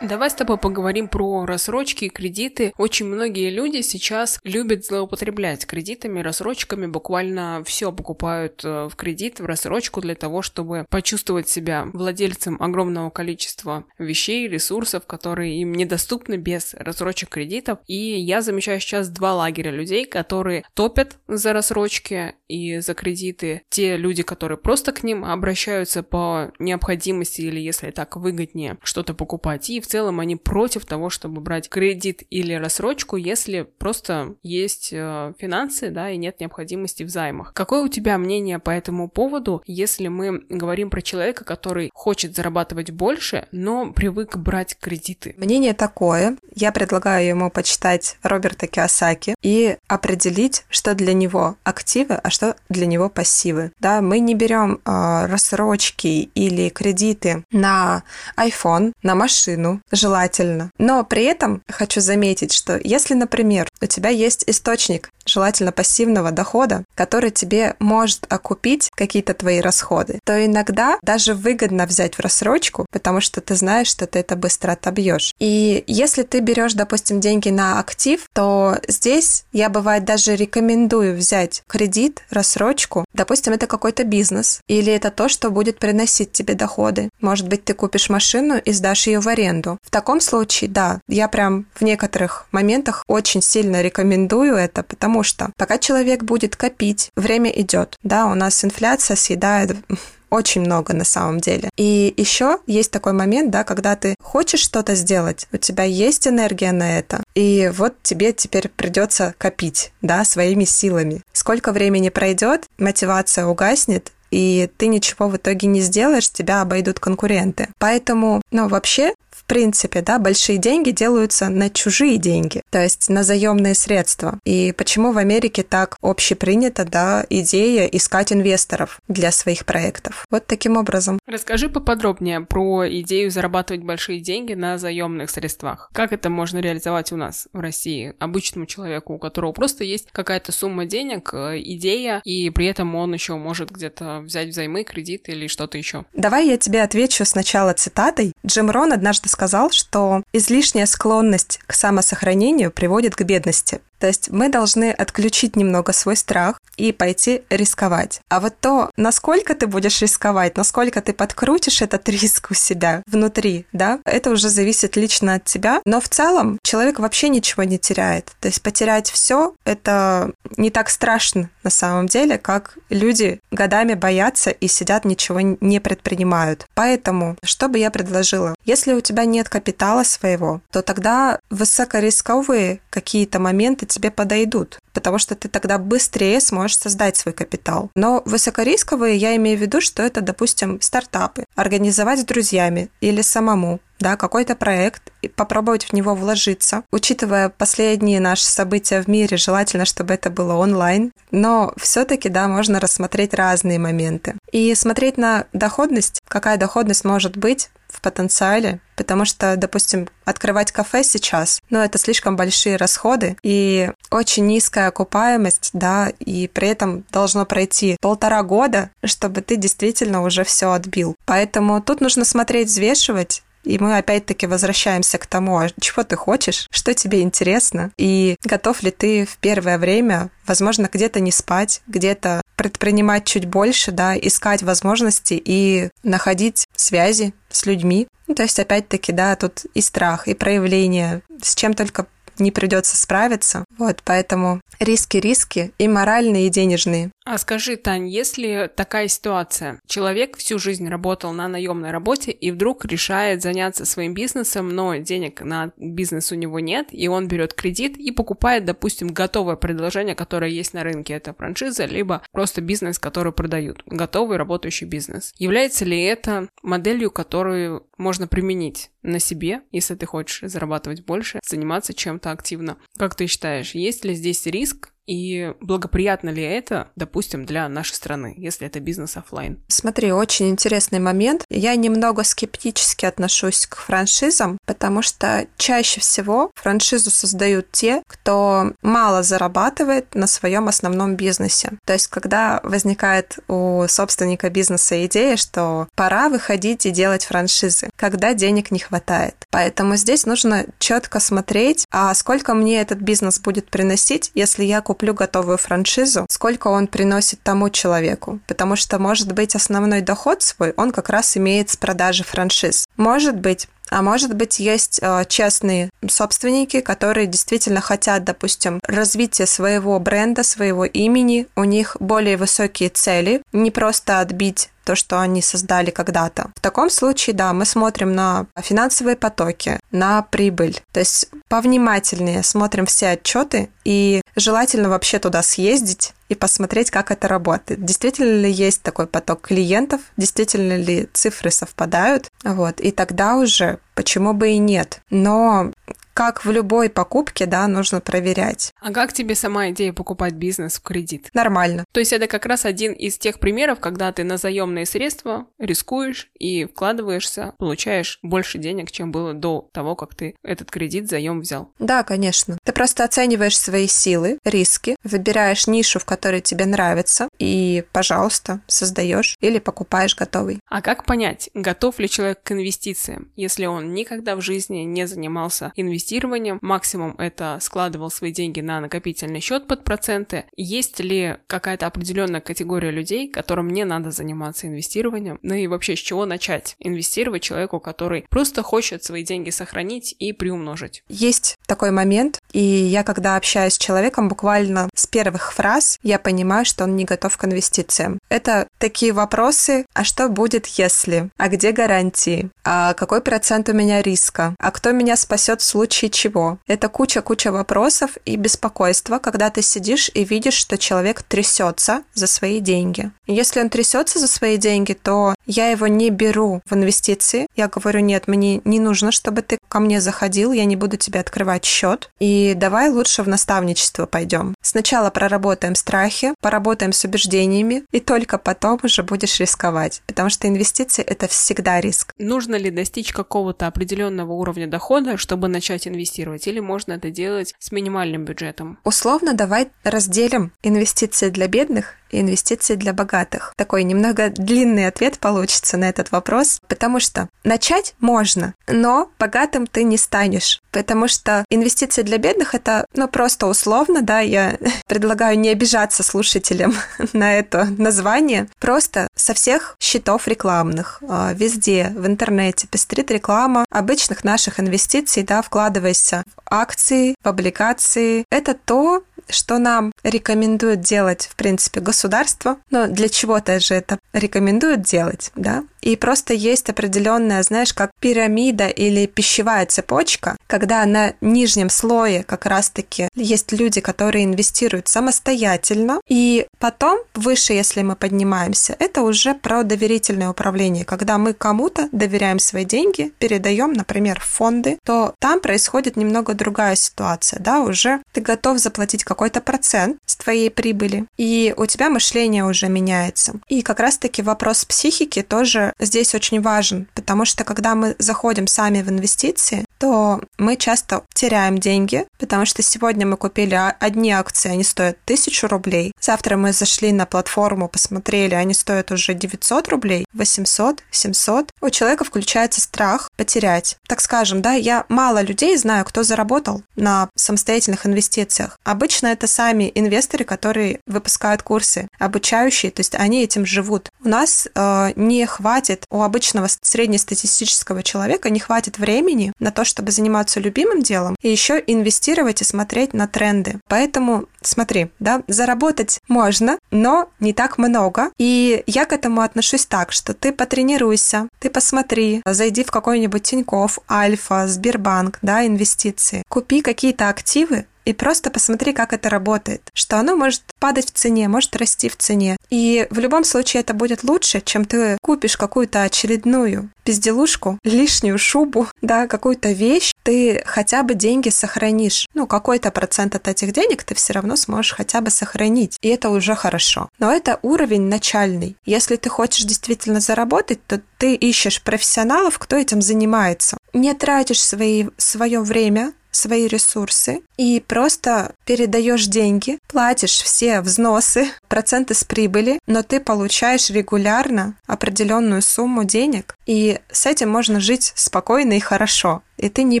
Давай 0.00 0.30
с 0.30 0.34
тобой 0.34 0.58
поговорим 0.58 1.08
про 1.08 1.44
рассрочки 1.44 2.04
и 2.04 2.08
кредиты. 2.08 2.72
Очень 2.78 3.06
многие 3.06 3.50
люди 3.50 3.80
сейчас 3.80 4.38
любят 4.44 4.86
злоупотреблять 4.86 5.66
кредитами, 5.66 6.20
рассрочками, 6.20 6.86
буквально 6.86 7.64
все 7.66 7.90
покупают 7.90 8.64
э, 8.64 8.88
в 8.88 8.94
кредит, 8.94 9.40
в 9.40 9.46
рассрочку 9.46 10.00
для 10.00 10.14
того, 10.14 10.40
чтобы 10.40 10.86
почувствовать 10.88 11.48
себя 11.48 11.88
владельцем 11.92 12.62
огромного 12.62 13.10
количества 13.10 13.86
вещей, 13.98 14.46
ресурсов, 14.46 15.04
которые 15.04 15.60
им 15.60 15.72
недоступны 15.72 16.36
без 16.36 16.74
рассрочек 16.74 17.30
кредитов. 17.30 17.80
И 17.88 17.96
я 17.96 18.40
замечаю 18.40 18.78
сейчас 18.78 19.08
два 19.08 19.34
лагеря 19.34 19.72
людей, 19.72 20.04
которые 20.04 20.62
топят 20.74 21.16
за 21.26 21.52
рассрочки 21.52 22.36
и 22.46 22.78
за 22.78 22.94
кредиты. 22.94 23.62
Те 23.68 23.96
люди, 23.96 24.22
которые 24.22 24.58
просто 24.58 24.92
к 24.92 25.02
ним 25.02 25.24
обращаются 25.24 26.04
по 26.04 26.52
необходимости 26.60 27.40
или, 27.40 27.58
если 27.58 27.90
так, 27.90 28.14
выгоднее 28.14 28.78
что-то 28.84 29.12
покупать. 29.12 29.68
И 29.70 29.80
в 29.80 29.87
целом 29.88 30.20
они 30.20 30.36
против 30.36 30.84
того, 30.84 31.10
чтобы 31.10 31.40
брать 31.40 31.68
кредит 31.68 32.22
или 32.30 32.54
рассрочку, 32.54 33.16
если 33.16 33.62
просто 33.62 34.36
есть 34.42 34.90
э, 34.92 35.32
финансы, 35.38 35.90
да, 35.90 36.10
и 36.10 36.16
нет 36.16 36.40
необходимости 36.40 37.02
в 37.02 37.08
займах. 37.08 37.52
Какое 37.54 37.82
у 37.82 37.88
тебя 37.88 38.18
мнение 38.18 38.58
по 38.58 38.70
этому 38.70 39.08
поводу, 39.08 39.62
если 39.66 40.08
мы 40.08 40.44
говорим 40.48 40.90
про 40.90 41.02
человека, 41.02 41.44
который 41.44 41.90
хочет 41.94 42.36
зарабатывать 42.36 42.90
больше, 42.90 43.48
но 43.52 43.92
привык 43.92 44.36
брать 44.36 44.76
кредиты? 44.78 45.34
Мнение 45.36 45.74
такое. 45.74 46.36
Я 46.54 46.72
предлагаю 46.72 47.26
ему 47.26 47.50
почитать 47.50 48.18
Роберта 48.22 48.66
Киосаки 48.66 49.34
и 49.42 49.76
определить, 49.88 50.64
что 50.68 50.94
для 50.94 51.12
него 51.12 51.56
активы, 51.64 52.14
а 52.14 52.30
что 52.30 52.56
для 52.68 52.86
него 52.86 53.08
пассивы. 53.08 53.72
Да, 53.80 54.00
мы 54.00 54.18
не 54.20 54.34
берем 54.34 54.80
э, 54.84 55.26
рассрочки 55.26 56.30
или 56.34 56.68
кредиты 56.68 57.44
на 57.50 58.02
iPhone, 58.36 58.92
на 59.02 59.14
машину, 59.14 59.77
желательно. 59.90 60.70
Но 60.78 61.04
при 61.04 61.24
этом 61.24 61.62
хочу 61.68 62.00
заметить, 62.00 62.52
что 62.52 62.80
если, 62.82 63.14
например, 63.14 63.68
у 63.80 63.86
тебя 63.86 64.10
есть 64.10 64.44
источник 64.46 65.10
желательно 65.28 65.72
пассивного 65.72 66.30
дохода, 66.30 66.84
который 66.94 67.30
тебе 67.30 67.74
может 67.78 68.26
окупить 68.28 68.90
какие-то 68.94 69.34
твои 69.34 69.60
расходы, 69.60 70.20
то 70.24 70.44
иногда 70.44 70.98
даже 71.02 71.34
выгодно 71.34 71.86
взять 71.86 72.14
в 72.14 72.20
рассрочку, 72.20 72.86
потому 72.90 73.20
что 73.20 73.40
ты 73.40 73.54
знаешь, 73.54 73.88
что 73.88 74.06
ты 74.06 74.18
это 74.20 74.36
быстро 74.36 74.72
отобьешь. 74.72 75.34
И 75.38 75.84
если 75.86 76.22
ты 76.22 76.40
берешь, 76.40 76.74
допустим, 76.74 77.20
деньги 77.20 77.48
на 77.50 77.78
актив, 77.78 78.26
то 78.32 78.76
здесь 78.86 79.44
я 79.52 79.68
бывает 79.68 80.04
даже 80.04 80.36
рекомендую 80.36 81.16
взять 81.16 81.62
кредит, 81.68 82.22
рассрочку. 82.30 83.04
Допустим, 83.12 83.52
это 83.52 83.66
какой-то 83.66 84.04
бизнес, 84.04 84.60
или 84.68 84.92
это 84.92 85.10
то, 85.10 85.28
что 85.28 85.50
будет 85.50 85.78
приносить 85.78 86.32
тебе 86.32 86.54
доходы. 86.54 87.10
Может 87.20 87.48
быть, 87.48 87.64
ты 87.64 87.74
купишь 87.74 88.08
машину 88.08 88.58
и 88.58 88.72
сдашь 88.72 89.06
ее 89.06 89.20
в 89.20 89.28
аренду. 89.28 89.78
В 89.82 89.90
таком 89.90 90.20
случае, 90.20 90.70
да, 90.70 91.00
я 91.08 91.28
прям 91.28 91.66
в 91.74 91.82
некоторых 91.82 92.46
моментах 92.52 93.04
очень 93.06 93.42
сильно 93.42 93.82
рекомендую 93.82 94.56
это, 94.56 94.82
потому 94.82 95.17
что 95.22 95.50
пока 95.56 95.78
человек 95.78 96.22
будет 96.22 96.56
копить, 96.56 97.10
время 97.16 97.50
идет. 97.50 97.96
Да, 98.02 98.26
у 98.26 98.34
нас 98.34 98.64
инфляция 98.64 99.16
съедает 99.16 99.76
очень 100.30 100.62
много 100.62 100.94
на 100.94 101.04
самом 101.04 101.40
деле. 101.40 101.70
И 101.76 102.12
еще 102.16 102.58
есть 102.66 102.90
такой 102.90 103.12
момент, 103.12 103.50
да, 103.50 103.64
когда 103.64 103.96
ты 103.96 104.14
хочешь 104.22 104.60
что-то 104.60 104.94
сделать, 104.94 105.46
у 105.52 105.56
тебя 105.56 105.84
есть 105.84 106.26
энергия 106.26 106.72
на 106.72 106.98
это, 106.98 107.22
и 107.34 107.70
вот 107.74 107.94
тебе 108.02 108.32
теперь 108.32 108.68
придется 108.68 109.34
копить, 109.38 109.92
да, 110.02 110.24
своими 110.24 110.64
силами. 110.64 111.22
Сколько 111.32 111.72
времени 111.72 112.08
пройдет, 112.08 112.64
мотивация 112.78 113.46
угаснет, 113.46 114.12
и 114.30 114.68
ты 114.76 114.88
ничего 114.88 115.28
в 115.28 115.36
итоге 115.36 115.66
не 115.68 115.80
сделаешь, 115.80 116.30
тебя 116.30 116.60
обойдут 116.60 117.00
конкуренты. 117.00 117.68
Поэтому, 117.78 118.42
ну, 118.50 118.68
вообще, 118.68 119.14
в 119.38 119.44
принципе, 119.44 120.02
да, 120.02 120.18
большие 120.18 120.58
деньги 120.58 120.90
делаются 120.90 121.48
на 121.48 121.70
чужие 121.70 122.18
деньги, 122.18 122.62
то 122.70 122.82
есть 122.82 123.08
на 123.08 123.22
заемные 123.22 123.74
средства. 123.74 124.38
И 124.44 124.72
почему 124.76 125.12
в 125.12 125.18
Америке 125.18 125.62
так 125.62 125.96
общепринята, 126.02 126.84
да, 126.84 127.24
идея 127.30 127.86
искать 127.86 128.32
инвесторов 128.32 129.00
для 129.06 129.30
своих 129.30 129.64
проектов? 129.64 130.26
Вот 130.30 130.46
таким 130.46 130.76
образом. 130.76 131.18
Расскажи 131.26 131.68
поподробнее 131.68 132.40
про 132.40 132.88
идею 133.00 133.30
зарабатывать 133.30 133.82
большие 133.82 134.20
деньги 134.20 134.54
на 134.54 134.76
заемных 134.78 135.30
средствах. 135.30 135.88
Как 135.92 136.12
это 136.12 136.30
можно 136.30 136.58
реализовать 136.58 137.12
у 137.12 137.16
нас 137.16 137.46
в 137.52 137.60
России 137.60 138.14
обычному 138.18 138.66
человеку, 138.66 139.14
у 139.14 139.18
которого 139.18 139.52
просто 139.52 139.84
есть 139.84 140.08
какая-то 140.10 140.50
сумма 140.50 140.84
денег, 140.86 141.30
э, 141.32 141.60
идея, 141.60 142.20
и 142.24 142.50
при 142.50 142.66
этом 142.66 142.94
он 142.96 143.14
еще 143.14 143.36
может 143.36 143.70
где-то 143.70 144.20
взять 144.20 144.48
взаймы, 144.48 144.82
кредит 144.82 145.28
или 145.28 145.46
что-то 145.46 145.78
еще? 145.78 146.04
Давай 146.12 146.48
я 146.48 146.58
тебе 146.58 146.82
отвечу 146.82 147.24
сначала 147.24 147.72
цитатой. 147.72 148.32
Джим 148.44 148.70
Рон 148.70 148.92
однажды 148.92 149.27
сказал, 149.28 149.70
что 149.70 150.22
излишняя 150.32 150.86
склонность 150.86 151.60
к 151.66 151.74
самосохранению 151.74 152.70
приводит 152.70 153.14
к 153.14 153.22
бедности. 153.22 153.80
То 153.98 154.06
есть 154.06 154.30
мы 154.30 154.48
должны 154.48 154.90
отключить 154.90 155.56
немного 155.56 155.92
свой 155.92 156.16
страх 156.16 156.60
и 156.76 156.92
пойти 156.92 157.42
рисковать. 157.50 158.20
А 158.28 158.40
вот 158.40 158.54
то, 158.60 158.90
насколько 158.96 159.54
ты 159.54 159.66
будешь 159.66 160.00
рисковать, 160.00 160.56
насколько 160.56 161.00
ты 161.02 161.12
подкрутишь 161.12 161.82
этот 161.82 162.08
риск 162.08 162.50
у 162.50 162.54
себя 162.54 163.02
внутри, 163.06 163.66
да, 163.72 164.00
это 164.04 164.30
уже 164.30 164.48
зависит 164.48 164.96
лично 164.96 165.34
от 165.34 165.44
тебя. 165.44 165.80
Но 165.84 166.00
в 166.00 166.08
целом 166.08 166.58
человек 166.62 166.98
вообще 166.98 167.28
ничего 167.28 167.64
не 167.64 167.78
теряет. 167.78 168.32
То 168.40 168.48
есть 168.48 168.62
потерять 168.62 169.10
все 169.10 169.54
это 169.64 170.32
не 170.56 170.70
так 170.70 170.90
страшно 170.90 171.50
на 171.62 171.70
самом 171.70 172.06
деле, 172.06 172.38
как 172.38 172.78
люди 172.88 173.40
годами 173.50 173.94
боятся 173.94 174.50
и 174.50 174.68
сидят, 174.68 175.04
ничего 175.04 175.40
не 175.40 175.80
предпринимают. 175.80 176.66
Поэтому, 176.74 177.36
что 177.42 177.68
бы 177.68 177.78
я 177.78 177.90
предложила? 177.90 178.54
Если 178.64 178.94
у 178.94 179.00
тебя 179.00 179.24
нет 179.24 179.48
капитала 179.48 180.04
своего, 180.04 180.62
то 180.72 180.82
тогда 180.82 181.38
высокорисковые 181.50 182.80
какие-то 182.88 183.38
моменты 183.38 183.84
тебе 183.88 184.10
подойдут, 184.10 184.78
потому 184.92 185.18
что 185.18 185.34
ты 185.34 185.48
тогда 185.48 185.78
быстрее 185.78 186.40
сможешь 186.40 186.78
создать 186.78 187.16
свой 187.16 187.32
капитал. 187.32 187.90
Но 187.94 188.22
высокорисковые 188.24 189.16
я 189.16 189.36
имею 189.36 189.58
в 189.58 189.60
виду, 189.60 189.80
что 189.80 190.02
это, 190.02 190.20
допустим, 190.20 190.80
стартапы, 190.80 191.44
организовать 191.54 192.20
с 192.20 192.24
друзьями 192.24 192.88
или 193.00 193.22
самому, 193.22 193.80
да, 194.00 194.16
какой-то 194.16 194.54
проект 194.54 195.12
и 195.22 195.28
попробовать 195.28 195.84
в 195.84 195.92
него 195.92 196.14
вложиться. 196.14 196.84
Учитывая 196.92 197.48
последние 197.48 198.20
наши 198.20 198.44
события 198.44 199.02
в 199.02 199.08
мире, 199.08 199.36
желательно, 199.36 199.84
чтобы 199.84 200.14
это 200.14 200.30
было 200.30 200.54
онлайн, 200.54 201.12
но 201.30 201.72
все-таки, 201.76 202.28
да, 202.28 202.48
можно 202.48 202.80
рассмотреть 202.80 203.34
разные 203.34 203.78
моменты. 203.78 204.34
И 204.52 204.74
смотреть 204.74 205.18
на 205.18 205.46
доходность, 205.52 206.20
какая 206.28 206.56
доходность 206.56 207.04
может 207.04 207.36
быть 207.36 207.70
в 207.88 208.00
потенциале, 208.00 208.80
потому 208.96 209.24
что, 209.24 209.56
допустим, 209.56 210.08
открывать 210.24 210.72
кафе 210.72 211.02
сейчас, 211.04 211.60
ну, 211.70 211.78
это 211.78 211.98
слишком 211.98 212.36
большие 212.36 212.76
расходы 212.76 213.36
и 213.42 213.90
очень 214.10 214.46
низкая 214.46 214.88
окупаемость, 214.88 215.70
да, 215.72 216.12
и 216.18 216.48
при 216.48 216.68
этом 216.68 217.04
должно 217.10 217.46
пройти 217.46 217.96
полтора 218.00 218.42
года, 218.42 218.90
чтобы 219.04 219.40
ты 219.40 219.56
действительно 219.56 220.22
уже 220.22 220.44
все 220.44 220.72
отбил. 220.72 221.16
Поэтому 221.24 221.80
тут 221.82 222.00
нужно 222.00 222.24
смотреть, 222.24 222.68
взвешивать, 222.68 223.42
и 223.68 223.78
мы 223.78 223.98
опять-таки 223.98 224.46
возвращаемся 224.46 225.18
к 225.18 225.26
тому, 225.26 225.58
а 225.58 225.68
чего 225.78 226.02
ты 226.02 226.16
хочешь, 226.16 226.66
что 226.70 226.94
тебе 226.94 227.20
интересно, 227.20 227.92
и 227.98 228.36
готов 228.42 228.82
ли 228.82 228.90
ты 228.90 229.26
в 229.26 229.36
первое 229.36 229.76
время, 229.76 230.30
возможно, 230.46 230.88
где-то 230.90 231.20
не 231.20 231.30
спать, 231.30 231.82
где-то 231.86 232.40
предпринимать 232.56 233.26
чуть 233.26 233.44
больше, 233.44 233.92
да, 233.92 234.16
искать 234.16 234.62
возможности 234.62 235.40
и 235.42 235.90
находить 236.02 236.66
связи 236.74 237.34
с 237.50 237.66
людьми. 237.66 238.08
Ну, 238.26 238.34
то 238.34 238.42
есть, 238.42 238.58
опять-таки, 238.58 239.12
да, 239.12 239.36
тут 239.36 239.66
и 239.74 239.82
страх, 239.82 240.28
и 240.28 240.34
проявление, 240.34 241.20
с 241.42 241.54
чем 241.54 241.74
только 241.74 242.06
не 242.38 242.50
придется 242.50 242.96
справиться. 242.96 243.64
Вот, 243.76 244.02
поэтому 244.04 244.60
риски, 244.80 245.18
риски 245.18 245.72
и 245.78 245.88
моральные, 245.88 246.46
и 246.46 246.50
денежные. 246.50 247.10
А 247.24 247.36
скажи, 247.36 247.76
Тань, 247.76 248.08
если 248.08 248.70
такая 248.74 249.06
ситуация, 249.08 249.80
человек 249.86 250.38
всю 250.38 250.58
жизнь 250.58 250.88
работал 250.88 251.32
на 251.32 251.46
наемной 251.46 251.90
работе 251.90 252.30
и 252.30 252.50
вдруг 252.50 252.86
решает 252.86 253.42
заняться 253.42 253.84
своим 253.84 254.14
бизнесом, 254.14 254.70
но 254.70 254.96
денег 254.96 255.42
на 255.42 255.72
бизнес 255.76 256.32
у 256.32 256.36
него 256.36 256.58
нет, 256.58 256.88
и 256.90 257.06
он 257.08 257.28
берет 257.28 257.52
кредит 257.52 257.98
и 257.98 258.12
покупает, 258.12 258.64
допустим, 258.64 259.08
готовое 259.08 259.56
предложение, 259.56 260.14
которое 260.14 260.50
есть 260.50 260.72
на 260.72 260.82
рынке, 260.82 261.12
это 261.12 261.34
франшиза, 261.34 261.84
либо 261.84 262.22
просто 262.32 262.62
бизнес, 262.62 262.98
который 262.98 263.32
продают, 263.32 263.82
готовый 263.84 264.38
работающий 264.38 264.86
бизнес. 264.86 265.34
Является 265.36 265.84
ли 265.84 266.02
это 266.02 266.48
моделью, 266.62 267.10
которую 267.10 267.86
можно 267.98 268.26
применить 268.26 268.90
на 269.02 269.18
себе, 269.18 269.62
если 269.70 269.94
ты 269.94 270.06
хочешь 270.06 270.40
зарабатывать 270.50 271.04
больше, 271.04 271.40
заниматься 271.48 271.94
чем-то 271.94 272.30
активно? 272.30 272.78
Как 272.96 273.14
ты 273.14 273.26
считаешь, 273.26 273.74
есть 273.74 274.04
ли 274.04 274.14
здесь 274.14 274.46
риск 274.46 274.92
и 275.08 275.54
благоприятно 275.60 276.28
ли 276.28 276.42
это, 276.42 276.88
допустим, 276.94 277.46
для 277.46 277.68
нашей 277.68 277.94
страны, 277.94 278.34
если 278.36 278.66
это 278.66 278.78
бизнес 278.78 279.16
офлайн? 279.16 279.58
Смотри, 279.66 280.12
очень 280.12 280.50
интересный 280.50 281.00
момент. 281.00 281.44
Я 281.48 281.74
немного 281.76 282.22
скептически 282.22 283.06
отношусь 283.06 283.66
к 283.66 283.76
франшизам, 283.76 284.58
потому 284.66 285.00
что 285.00 285.46
чаще 285.56 286.00
всего 286.00 286.50
франшизу 286.54 287.10
создают 287.10 287.72
те, 287.72 288.02
кто 288.06 288.72
мало 288.82 289.22
зарабатывает 289.22 290.14
на 290.14 290.26
своем 290.26 290.68
основном 290.68 291.16
бизнесе. 291.16 291.72
То 291.86 291.94
есть, 291.94 292.08
когда 292.08 292.60
возникает 292.62 293.38
у 293.48 293.86
собственника 293.88 294.50
бизнеса 294.50 295.06
идея, 295.06 295.36
что 295.36 295.88
пора 295.96 296.28
выходить 296.28 296.84
и 296.84 296.90
делать 296.90 297.24
франшизы, 297.24 297.88
когда 297.96 298.34
денег 298.34 298.70
не 298.70 298.78
хватает. 298.78 299.34
Поэтому 299.50 299.96
здесь 299.96 300.26
нужно 300.26 300.66
четко 300.78 301.18
смотреть, 301.18 301.86
а 301.90 302.12
сколько 302.12 302.52
мне 302.52 302.82
этот 302.82 302.98
бизнес 302.98 303.40
будет 303.40 303.70
приносить, 303.70 304.30
если 304.34 304.64
я 304.64 304.82
куплю 304.82 304.97
куплю 304.98 305.14
готовую 305.14 305.58
франшизу, 305.58 306.26
сколько 306.28 306.66
он 306.66 306.88
приносит 306.88 307.40
тому 307.44 307.70
человеку. 307.70 308.40
Потому 308.48 308.74
что, 308.74 308.98
может 308.98 309.32
быть, 309.32 309.54
основной 309.54 310.00
доход 310.00 310.42
свой 310.42 310.72
он 310.76 310.90
как 310.90 311.08
раз 311.08 311.36
имеет 311.36 311.70
с 311.70 311.76
продажи 311.76 312.24
франшиз. 312.24 312.88
Может 312.96 313.36
быть, 313.36 313.68
а 313.90 314.02
может 314.02 314.34
быть, 314.34 314.58
есть 314.58 314.98
э, 315.02 315.24
честные 315.28 315.90
собственники, 316.08 316.80
которые 316.80 317.26
действительно 317.26 317.80
хотят, 317.80 318.24
допустим, 318.24 318.80
развития 318.82 319.46
своего 319.46 319.98
бренда, 319.98 320.42
своего 320.42 320.84
имени, 320.84 321.46
у 321.56 321.64
них 321.64 321.96
более 322.00 322.36
высокие 322.36 322.88
цели, 322.90 323.42
не 323.52 323.70
просто 323.70 324.20
отбить 324.20 324.70
то, 324.84 324.94
что 324.94 325.20
они 325.20 325.42
создали 325.42 325.90
когда-то. 325.90 326.50
В 326.56 326.60
таком 326.60 326.88
случае, 326.88 327.36
да, 327.36 327.52
мы 327.52 327.66
смотрим 327.66 328.14
на 328.14 328.46
финансовые 328.58 329.16
потоки, 329.16 329.80
на 329.90 330.22
прибыль. 330.22 330.80
То 330.92 331.00
есть 331.00 331.28
повнимательнее 331.48 332.42
смотрим 332.42 332.86
все 332.86 333.08
отчеты 333.08 333.68
и 333.84 334.22
желательно 334.34 334.88
вообще 334.88 335.18
туда 335.18 335.42
съездить 335.42 336.14
и 336.28 336.34
посмотреть, 336.34 336.90
как 336.90 337.10
это 337.10 337.28
работает. 337.28 337.84
Действительно 337.84 338.42
ли 338.42 338.50
есть 338.50 338.82
такой 338.82 339.06
поток 339.06 339.42
клиентов, 339.48 340.00
действительно 340.16 340.76
ли 340.76 341.08
цифры 341.12 341.50
совпадают, 341.50 342.30
вот, 342.44 342.80
и 342.80 342.90
тогда 342.90 343.36
уже 343.36 343.78
почему 343.94 344.34
бы 344.34 344.50
и 344.50 344.58
нет. 344.58 345.00
Но 345.10 345.72
как 346.18 346.44
в 346.44 346.50
любой 346.50 346.90
покупке, 346.90 347.46
да, 347.46 347.68
нужно 347.68 348.00
проверять. 348.00 348.74
А 348.80 348.90
как 348.90 349.12
тебе 349.12 349.36
сама 349.36 349.70
идея 349.70 349.92
покупать 349.92 350.34
бизнес 350.34 350.78
в 350.78 350.82
кредит? 350.82 351.30
Нормально. 351.32 351.84
То 351.92 352.00
есть 352.00 352.12
это 352.12 352.26
как 352.26 352.44
раз 352.44 352.64
один 352.64 352.92
из 352.92 353.18
тех 353.18 353.38
примеров, 353.38 353.78
когда 353.78 354.10
ты 354.10 354.24
на 354.24 354.36
заемные 354.36 354.84
средства 354.84 355.46
рискуешь 355.60 356.28
и 356.36 356.64
вкладываешься, 356.64 357.54
получаешь 357.58 358.18
больше 358.24 358.58
денег, 358.58 358.90
чем 358.90 359.12
было 359.12 359.32
до 359.32 359.68
того, 359.72 359.94
как 359.94 360.16
ты 360.16 360.34
этот 360.42 360.72
кредит 360.72 361.08
заем 361.08 361.38
взял. 361.38 361.70
Да, 361.78 362.02
конечно. 362.02 362.58
Ты 362.64 362.72
просто 362.72 363.04
оцениваешь 363.04 363.56
свои 363.56 363.86
силы, 363.86 364.40
риски, 364.44 364.96
выбираешь 365.04 365.68
нишу, 365.68 366.00
в 366.00 366.04
которой 366.04 366.40
тебе 366.40 366.66
нравится, 366.66 367.28
и, 367.38 367.84
пожалуйста, 367.92 368.60
создаешь 368.66 369.36
или 369.40 369.60
покупаешь 369.60 370.16
готовый. 370.16 370.58
А 370.68 370.82
как 370.82 371.04
понять, 371.04 371.48
готов 371.54 372.00
ли 372.00 372.08
человек 372.08 372.42
к 372.42 372.50
инвестициям, 372.50 373.30
если 373.36 373.66
он 373.66 373.94
никогда 373.94 374.34
в 374.34 374.40
жизни 374.40 374.78
не 374.78 375.06
занимался 375.06 375.72
инвестициями? 375.76 376.07
Инвестированием. 376.08 376.58
Максимум 376.62 377.14
это 377.18 377.58
складывал 377.60 378.10
свои 378.10 378.32
деньги 378.32 378.60
на 378.60 378.80
накопительный 378.80 379.40
счет 379.40 379.66
под 379.66 379.84
проценты. 379.84 380.44
Есть 380.56 381.00
ли 381.00 381.36
какая-то 381.46 381.86
определенная 381.86 382.40
категория 382.40 382.90
людей, 382.90 383.28
которым 383.28 383.68
не 383.70 383.84
надо 383.84 384.10
заниматься 384.10 384.66
инвестированием? 384.66 385.38
Ну 385.42 385.54
и 385.54 385.66
вообще, 385.66 385.96
с 385.96 386.00
чего 386.00 386.24
начать 386.24 386.76
инвестировать 386.78 387.42
человеку, 387.42 387.80
который 387.80 388.24
просто 388.30 388.62
хочет 388.62 389.04
свои 389.04 389.22
деньги 389.22 389.50
сохранить 389.50 390.14
и 390.18 390.32
приумножить? 390.32 391.02
Есть 391.08 391.56
такой 391.66 391.90
момент, 391.90 392.40
и 392.52 392.60
я, 392.60 393.04
когда 393.04 393.36
общаюсь 393.36 393.74
с 393.74 393.78
человеком, 393.78 394.28
буквально 394.28 394.88
с 394.94 395.06
первых 395.06 395.52
фраз 395.52 395.98
я 396.02 396.18
понимаю, 396.18 396.64
что 396.64 396.84
он 396.84 396.96
не 396.96 397.04
готов 397.04 397.36
к 397.36 397.44
инвестициям. 397.44 398.18
Это 398.28 398.68
такие 398.78 399.12
вопросы, 399.12 399.86
а 399.92 400.04
что 400.04 400.28
будет, 400.28 400.66
если? 400.66 401.28
А 401.36 401.48
где 401.48 401.72
гарантии? 401.72 402.50
А 402.64 402.94
какой 402.94 403.20
процент 403.20 403.68
у 403.68 403.72
меня 403.72 404.02
риска? 404.02 404.54
А 404.58 404.70
кто 404.70 404.92
меня 404.92 405.16
спасет 405.16 405.60
в 405.60 405.64
случае 405.64 405.97
случае 405.98 406.10
чего? 406.10 406.58
Это 406.66 406.88
куча-куча 406.88 407.50
вопросов 407.50 408.16
и 408.24 408.36
беспокойства, 408.36 409.18
когда 409.18 409.50
ты 409.50 409.62
сидишь 409.62 410.10
и 410.14 410.24
видишь, 410.24 410.54
что 410.54 410.78
человек 410.78 411.22
трясется 411.22 412.02
за 412.14 412.26
свои 412.26 412.60
деньги. 412.60 413.10
Если 413.26 413.60
он 413.60 413.68
трясется 413.68 414.18
за 414.18 414.28
свои 414.28 414.58
деньги, 414.58 414.92
то 414.92 415.34
я 415.48 415.70
его 415.70 415.88
не 415.88 416.10
беру 416.10 416.60
в 416.66 416.74
инвестиции. 416.74 417.48
Я 417.56 417.68
говорю, 417.68 418.00
нет, 418.00 418.28
мне 418.28 418.60
не 418.64 418.78
нужно, 418.78 419.10
чтобы 419.10 419.42
ты 419.42 419.58
ко 419.68 419.80
мне 419.80 420.00
заходил, 420.00 420.52
я 420.52 420.64
не 420.66 420.76
буду 420.76 420.96
тебе 420.96 421.18
открывать 421.18 421.64
счет. 421.64 422.10
И 422.20 422.54
давай 422.54 422.90
лучше 422.90 423.22
в 423.22 423.28
наставничество 423.28 424.06
пойдем. 424.06 424.54
Сначала 424.62 425.10
проработаем 425.10 425.74
страхи, 425.74 426.34
поработаем 426.40 426.92
с 426.92 427.04
убеждениями, 427.04 427.84
и 427.92 428.00
только 428.00 428.38
потом 428.38 428.78
уже 428.82 429.02
будешь 429.02 429.40
рисковать. 429.40 430.02
Потому 430.06 430.28
что 430.28 430.46
инвестиции— 430.46 431.02
это 431.06 431.26
всегда 431.26 431.80
риск. 431.80 432.12
Нужно 432.18 432.56
ли 432.56 432.70
достичь 432.70 433.12
какого-то 433.12 433.66
определенного 433.66 434.32
уровня 434.32 434.66
дохода, 434.66 435.16
чтобы 435.16 435.48
начать 435.48 435.88
инвестировать, 435.88 436.46
или 436.46 436.60
можно 436.60 436.92
это 436.92 437.10
делать 437.10 437.54
с 437.58 437.72
минимальным 437.72 438.24
бюджетом? 438.24 438.78
Условно 438.84 439.32
давай 439.32 439.70
разделим 439.82 440.52
инвестиции 440.62 441.30
для 441.30 441.48
бедных 441.48 441.94
инвестиции 442.10 442.74
для 442.74 442.92
богатых. 442.92 443.52
Такой 443.56 443.84
немного 443.84 444.30
длинный 444.30 444.86
ответ 444.86 445.18
получится 445.18 445.76
на 445.76 445.88
этот 445.88 446.12
вопрос, 446.12 446.60
потому 446.68 447.00
что 447.00 447.28
начать 447.44 447.94
можно, 448.00 448.54
но 448.66 449.10
богатым 449.18 449.66
ты 449.66 449.84
не 449.84 449.96
станешь, 449.96 450.60
потому 450.70 451.08
что 451.08 451.44
инвестиции 451.50 452.02
для 452.02 452.18
бедных 452.18 452.54
это, 452.54 452.86
ну, 452.94 453.08
просто 453.08 453.46
условно, 453.46 454.02
да, 454.02 454.20
я 454.20 454.58
предлагаю 454.86 455.38
не 455.38 455.48
обижаться 455.50 456.02
слушателям 456.02 456.74
на 457.12 457.34
это 457.34 457.64
название, 457.76 458.48
просто 458.58 459.08
со 459.14 459.34
всех 459.34 459.76
счетов 459.80 460.28
рекламных, 460.28 461.02
а, 461.08 461.32
везде, 461.34 461.92
в 461.94 462.06
интернете 462.06 462.66
пестрит 462.66 463.10
реклама 463.10 463.64
обычных 463.70 464.24
наших 464.24 464.60
инвестиций, 464.60 465.22
да, 465.22 465.42
вкладывайся 465.42 466.24
в 466.36 466.42
акции, 466.50 467.14
в 467.22 467.28
облигации. 467.28 468.24
Это 468.30 468.54
то, 468.54 469.02
что 469.28 469.58
нам 469.58 469.92
рекомендует 470.02 470.80
делать, 470.80 471.28
в 471.30 471.36
принципе, 471.36 471.80
государство, 471.80 472.58
но 472.70 472.86
для 472.86 473.08
чего-то 473.08 473.60
же 473.60 473.74
это 473.74 473.98
рекомендуют 474.12 474.82
делать, 474.82 475.30
да, 475.36 475.64
и 475.80 475.96
просто 475.96 476.34
есть 476.34 476.68
определенная, 476.68 477.42
знаешь, 477.42 477.72
как 477.72 477.92
пирамида 478.00 478.68
или 478.68 479.06
пищевая 479.06 479.66
цепочка, 479.66 480.36
когда 480.46 480.84
на 480.84 481.14
нижнем 481.20 481.70
слое 481.70 482.24
как 482.24 482.46
раз-таки 482.46 483.08
есть 483.14 483.52
люди, 483.52 483.80
которые 483.80 484.24
инвестируют 484.24 484.88
самостоятельно, 484.88 486.00
и 486.08 486.46
потом 486.58 486.98
выше, 487.14 487.52
если 487.52 487.82
мы 487.82 487.96
поднимаемся, 487.96 488.76
это 488.78 489.02
уже 489.02 489.34
про 489.34 489.62
доверительное 489.62 490.30
управление, 490.30 490.84
когда 490.84 491.18
мы 491.18 491.32
кому-то 491.32 491.88
доверяем 491.92 492.38
свои 492.38 492.64
деньги, 492.64 493.12
передаем, 493.18 493.72
например, 493.72 494.20
фонды, 494.20 494.78
то 494.84 495.14
там 495.20 495.40
происходит 495.40 495.96
немного 495.96 496.34
другая 496.34 496.76
ситуация, 496.76 497.40
да, 497.40 497.60
уже 497.60 498.00
ты 498.12 498.20
готов 498.20 498.58
заплатить 498.58 499.04
какой-то 499.18 499.40
процент 499.40 499.98
с 500.06 500.14
твоей 500.14 500.48
прибыли, 500.48 501.06
и 501.16 501.52
у 501.56 501.66
тебя 501.66 501.90
мышление 501.90 502.44
уже 502.44 502.68
меняется. 502.68 503.40
И 503.48 503.62
как 503.62 503.80
раз-таки 503.80 504.22
вопрос 504.22 504.64
психики 504.64 505.22
тоже 505.22 505.72
здесь 505.80 506.14
очень 506.14 506.40
важен, 506.40 506.86
потому 506.94 507.24
что 507.24 507.42
когда 507.42 507.74
мы 507.74 507.96
заходим 507.98 508.46
сами 508.46 508.80
в 508.80 508.88
инвестиции, 508.88 509.64
то 509.78 510.20
мы 510.36 510.56
часто 510.56 511.04
теряем 511.14 511.58
деньги, 511.58 512.06
потому 512.18 512.44
что 512.44 512.62
сегодня 512.62 513.06
мы 513.06 513.16
купили 513.16 513.58
одни 513.80 514.12
акции, 514.12 514.50
они 514.50 514.64
стоят 514.64 514.98
1000 515.04 515.48
рублей. 515.48 515.92
Завтра 516.00 516.36
мы 516.36 516.52
зашли 516.52 516.92
на 516.92 517.06
платформу, 517.06 517.68
посмотрели, 517.68 518.34
они 518.34 518.54
стоят 518.54 518.90
уже 518.90 519.14
900 519.14 519.68
рублей, 519.68 520.04
800, 520.12 520.82
700. 520.90 521.52
У 521.60 521.70
человека 521.70 522.04
включается 522.04 522.60
страх 522.60 523.10
потерять. 523.16 523.76
Так 523.86 524.00
скажем, 524.00 524.42
да, 524.42 524.52
я 524.52 524.84
мало 524.88 525.22
людей 525.22 525.56
знаю, 525.56 525.84
кто 525.84 526.02
заработал 526.02 526.62
на 526.76 527.08
самостоятельных 527.14 527.86
инвестициях. 527.86 528.58
Обычно 528.64 529.08
это 529.08 529.26
сами 529.26 529.70
инвесторы, 529.74 530.24
которые 530.24 530.80
выпускают 530.86 531.42
курсы, 531.42 531.88
обучающие, 531.98 532.70
то 532.70 532.80
есть 532.80 532.94
они 532.94 533.22
этим 533.22 533.46
живут. 533.46 533.90
У 534.04 534.08
нас 534.08 534.48
э, 534.54 534.92
не 534.96 535.24
хватит, 535.26 535.84
у 535.90 536.02
обычного 536.02 536.48
среднестатистического 536.62 537.82
человека 537.82 538.30
не 538.30 538.40
хватит 538.40 538.78
времени 538.78 539.32
на 539.38 539.52
то, 539.52 539.64
чтобы 539.68 539.92
заниматься 539.92 540.40
любимым 540.40 540.82
делом, 540.82 541.14
и 541.22 541.30
еще 541.30 541.62
инвестировать 541.66 542.40
и 542.40 542.44
смотреть 542.44 542.94
на 542.94 543.06
тренды. 543.06 543.60
Поэтому 543.68 544.26
смотри, 544.42 544.90
да, 544.98 545.22
заработать 545.28 546.00
можно, 546.08 546.58
но 546.70 547.10
не 547.20 547.32
так 547.32 547.58
много. 547.58 548.10
И 548.18 548.62
я 548.66 548.84
к 548.84 548.92
этому 548.92 549.20
отношусь 549.20 549.66
так, 549.66 549.92
что 549.92 550.14
ты 550.14 550.32
потренируйся, 550.32 551.28
ты 551.38 551.50
посмотри, 551.50 552.22
зайди 552.26 552.64
в 552.64 552.70
какой-нибудь 552.70 553.22
Тинькофф, 553.22 553.78
Альфа, 553.90 554.48
Сбербанк, 554.48 555.18
да, 555.22 555.46
инвестиции, 555.46 556.22
купи 556.28 556.62
какие-то 556.62 557.08
активы, 557.08 557.66
и 557.88 557.94
просто 557.94 558.30
посмотри, 558.30 558.74
как 558.74 558.92
это 558.92 559.08
работает. 559.08 559.62
Что 559.72 559.98
оно 559.98 560.14
может 560.14 560.42
падать 560.58 560.88
в 560.88 560.92
цене, 560.92 561.26
может 561.26 561.56
расти 561.56 561.88
в 561.88 561.96
цене. 561.96 562.36
И 562.50 562.86
в 562.90 562.98
любом 562.98 563.24
случае 563.24 563.62
это 563.62 563.72
будет 563.72 564.04
лучше, 564.04 564.42
чем 564.44 564.66
ты 564.66 564.98
купишь 565.00 565.38
какую-то 565.38 565.84
очередную 565.84 566.68
безделушку, 566.84 567.58
лишнюю 567.64 568.18
шубу, 568.18 568.66
да, 568.82 569.06
какую-то 569.06 569.52
вещь, 569.52 569.92
ты 570.02 570.42
хотя 570.44 570.82
бы 570.82 570.94
деньги 570.94 571.30
сохранишь. 571.30 572.06
Ну, 572.12 572.26
какой-то 572.26 572.70
процент 572.70 573.14
от 573.14 573.26
этих 573.28 573.52
денег 573.52 573.84
ты 573.84 573.94
все 573.94 574.12
равно 574.12 574.36
сможешь 574.36 574.74
хотя 574.74 575.00
бы 575.00 575.10
сохранить. 575.10 575.76
И 575.80 575.88
это 575.88 576.10
уже 576.10 576.34
хорошо. 576.34 576.88
Но 576.98 577.10
это 577.10 577.38
уровень 577.42 577.88
начальный. 577.88 578.56
Если 578.66 578.96
ты 578.96 579.08
хочешь 579.08 579.44
действительно 579.44 580.00
заработать, 580.00 580.60
то 580.66 580.80
ты 580.98 581.14
ищешь 581.14 581.62
профессионалов, 581.62 582.38
кто 582.38 582.56
этим 582.56 582.82
занимается. 582.82 583.56
Не 583.72 583.94
тратишь 583.94 584.42
свои, 584.44 584.88
свое 584.96 585.40
время 585.40 585.92
свои 586.10 586.46
ресурсы 586.46 587.22
и 587.36 587.62
просто 587.66 588.34
передаешь 588.44 589.06
деньги, 589.06 589.58
платишь 589.68 590.22
все 590.22 590.60
взносы, 590.60 591.28
проценты 591.48 591.94
с 591.94 592.04
прибыли, 592.04 592.58
но 592.66 592.82
ты 592.82 593.00
получаешь 593.00 593.70
регулярно 593.70 594.56
определенную 594.66 595.42
сумму 595.42 595.84
денег, 595.84 596.36
и 596.46 596.80
с 596.90 597.06
этим 597.06 597.30
можно 597.30 597.60
жить 597.60 597.92
спокойно 597.94 598.54
и 598.54 598.60
хорошо 598.60 599.22
и 599.38 599.48
ты 599.48 599.62
не 599.62 599.80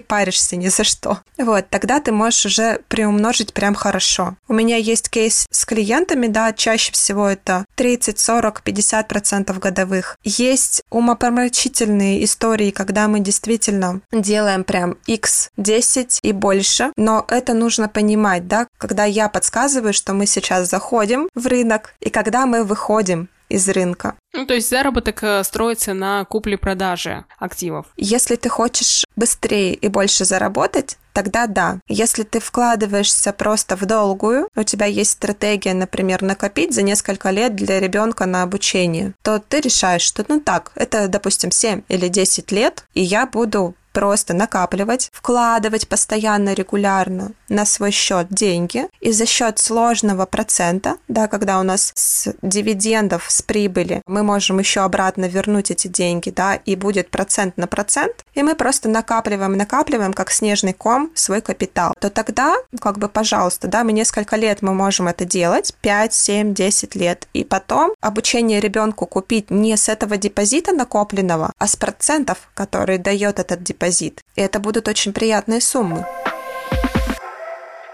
паришься 0.00 0.56
ни 0.56 0.68
за 0.68 0.84
что. 0.84 1.18
Вот, 1.36 1.68
тогда 1.68 2.00
ты 2.00 2.12
можешь 2.12 2.46
уже 2.46 2.80
приумножить 2.88 3.52
прям 3.52 3.74
хорошо. 3.74 4.36
У 4.48 4.54
меня 4.54 4.76
есть 4.76 5.10
кейс 5.10 5.46
с 5.50 5.64
клиентами, 5.64 6.26
да, 6.26 6.52
чаще 6.52 6.92
всего 6.92 7.28
это 7.28 7.66
30, 7.74 8.18
40, 8.18 8.62
50 8.62 9.08
процентов 9.08 9.58
годовых. 9.58 10.16
Есть 10.24 10.82
умопомрачительные 10.90 12.24
истории, 12.24 12.70
когда 12.70 13.08
мы 13.08 13.20
действительно 13.20 14.00
делаем 14.12 14.64
прям 14.64 14.96
x 15.06 15.50
10 15.56 16.20
и 16.22 16.32
больше, 16.32 16.92
но 16.96 17.24
это 17.28 17.54
нужно 17.54 17.88
понимать, 17.88 18.46
да, 18.48 18.66
когда 18.78 19.04
я 19.04 19.28
подсказываю, 19.28 19.92
что 19.92 20.14
мы 20.14 20.26
сейчас 20.26 20.68
заходим 20.70 21.28
в 21.34 21.46
рынок 21.46 21.94
и 22.00 22.10
когда 22.10 22.46
мы 22.46 22.64
выходим 22.64 23.28
из 23.48 23.68
рынка. 23.68 24.14
Ну, 24.34 24.46
то 24.46 24.54
есть 24.54 24.68
заработок 24.68 25.22
э, 25.22 25.42
строится 25.44 25.94
на 25.94 26.24
купле-продаже 26.24 27.24
активов. 27.38 27.86
Если 27.96 28.36
ты 28.36 28.48
хочешь 28.48 29.04
быстрее 29.16 29.74
и 29.74 29.88
больше 29.88 30.24
заработать, 30.24 30.98
тогда 31.12 31.46
да. 31.46 31.80
Если 31.88 32.22
ты 32.22 32.38
вкладываешься 32.38 33.32
просто 33.32 33.76
в 33.76 33.86
долгую, 33.86 34.48
у 34.54 34.62
тебя 34.62 34.86
есть 34.86 35.12
стратегия, 35.12 35.74
например, 35.74 36.22
накопить 36.22 36.74
за 36.74 36.82
несколько 36.82 37.30
лет 37.30 37.56
для 37.56 37.80
ребенка 37.80 38.26
на 38.26 38.42
обучение, 38.42 39.14
то 39.22 39.40
ты 39.40 39.60
решаешь, 39.60 40.02
что 40.02 40.24
ну 40.28 40.40
так, 40.40 40.72
это, 40.76 41.08
допустим, 41.08 41.50
7 41.50 41.82
или 41.88 42.08
10 42.08 42.52
лет, 42.52 42.84
и 42.94 43.02
я 43.02 43.26
буду 43.26 43.74
просто 43.98 44.32
накапливать, 44.32 45.10
вкладывать 45.12 45.88
постоянно, 45.88 46.54
регулярно 46.54 47.32
на 47.48 47.64
свой 47.64 47.90
счет 47.90 48.28
деньги, 48.30 48.86
и 49.00 49.10
за 49.10 49.26
счет 49.26 49.58
сложного 49.58 50.24
процента, 50.24 50.98
да, 51.08 51.26
когда 51.26 51.58
у 51.58 51.64
нас 51.64 51.90
с 51.96 52.32
дивидендов, 52.40 53.26
с 53.28 53.42
прибыли, 53.42 54.02
мы 54.06 54.22
можем 54.22 54.60
еще 54.60 54.82
обратно 54.82 55.24
вернуть 55.24 55.72
эти 55.72 55.88
деньги, 55.88 56.30
да, 56.30 56.54
и 56.54 56.76
будет 56.76 57.10
процент 57.10 57.56
на 57.56 57.66
процент, 57.66 58.24
и 58.34 58.44
мы 58.44 58.54
просто 58.54 58.88
накапливаем, 58.88 59.56
накапливаем, 59.56 60.12
как 60.12 60.30
снежный 60.30 60.74
ком, 60.74 61.10
свой 61.14 61.40
капитал, 61.40 61.92
то 61.98 62.08
тогда, 62.08 62.54
как 62.80 62.98
бы, 62.98 63.08
пожалуйста, 63.08 63.66
да, 63.66 63.82
мы 63.82 63.90
несколько 63.90 64.36
лет 64.36 64.62
мы 64.62 64.74
можем 64.74 65.08
это 65.08 65.24
делать, 65.24 65.74
5, 65.80 66.14
7, 66.14 66.54
10 66.54 66.94
лет, 66.94 67.26
и 67.34 67.42
потом 67.42 67.94
обучение 68.00 68.60
ребенку 68.60 69.06
купить 69.06 69.50
не 69.50 69.76
с 69.76 69.88
этого 69.88 70.16
депозита 70.16 70.72
накопленного, 70.72 71.52
а 71.58 71.66
с 71.66 71.74
процентов, 71.74 72.38
которые 72.54 72.98
дает 72.98 73.40
этот 73.40 73.64
депозит, 73.64 73.87
депозит. 73.88 74.22
И 74.36 74.40
это 74.40 74.60
будут 74.60 74.88
очень 74.88 75.12
приятные 75.12 75.60
суммы. 75.60 76.04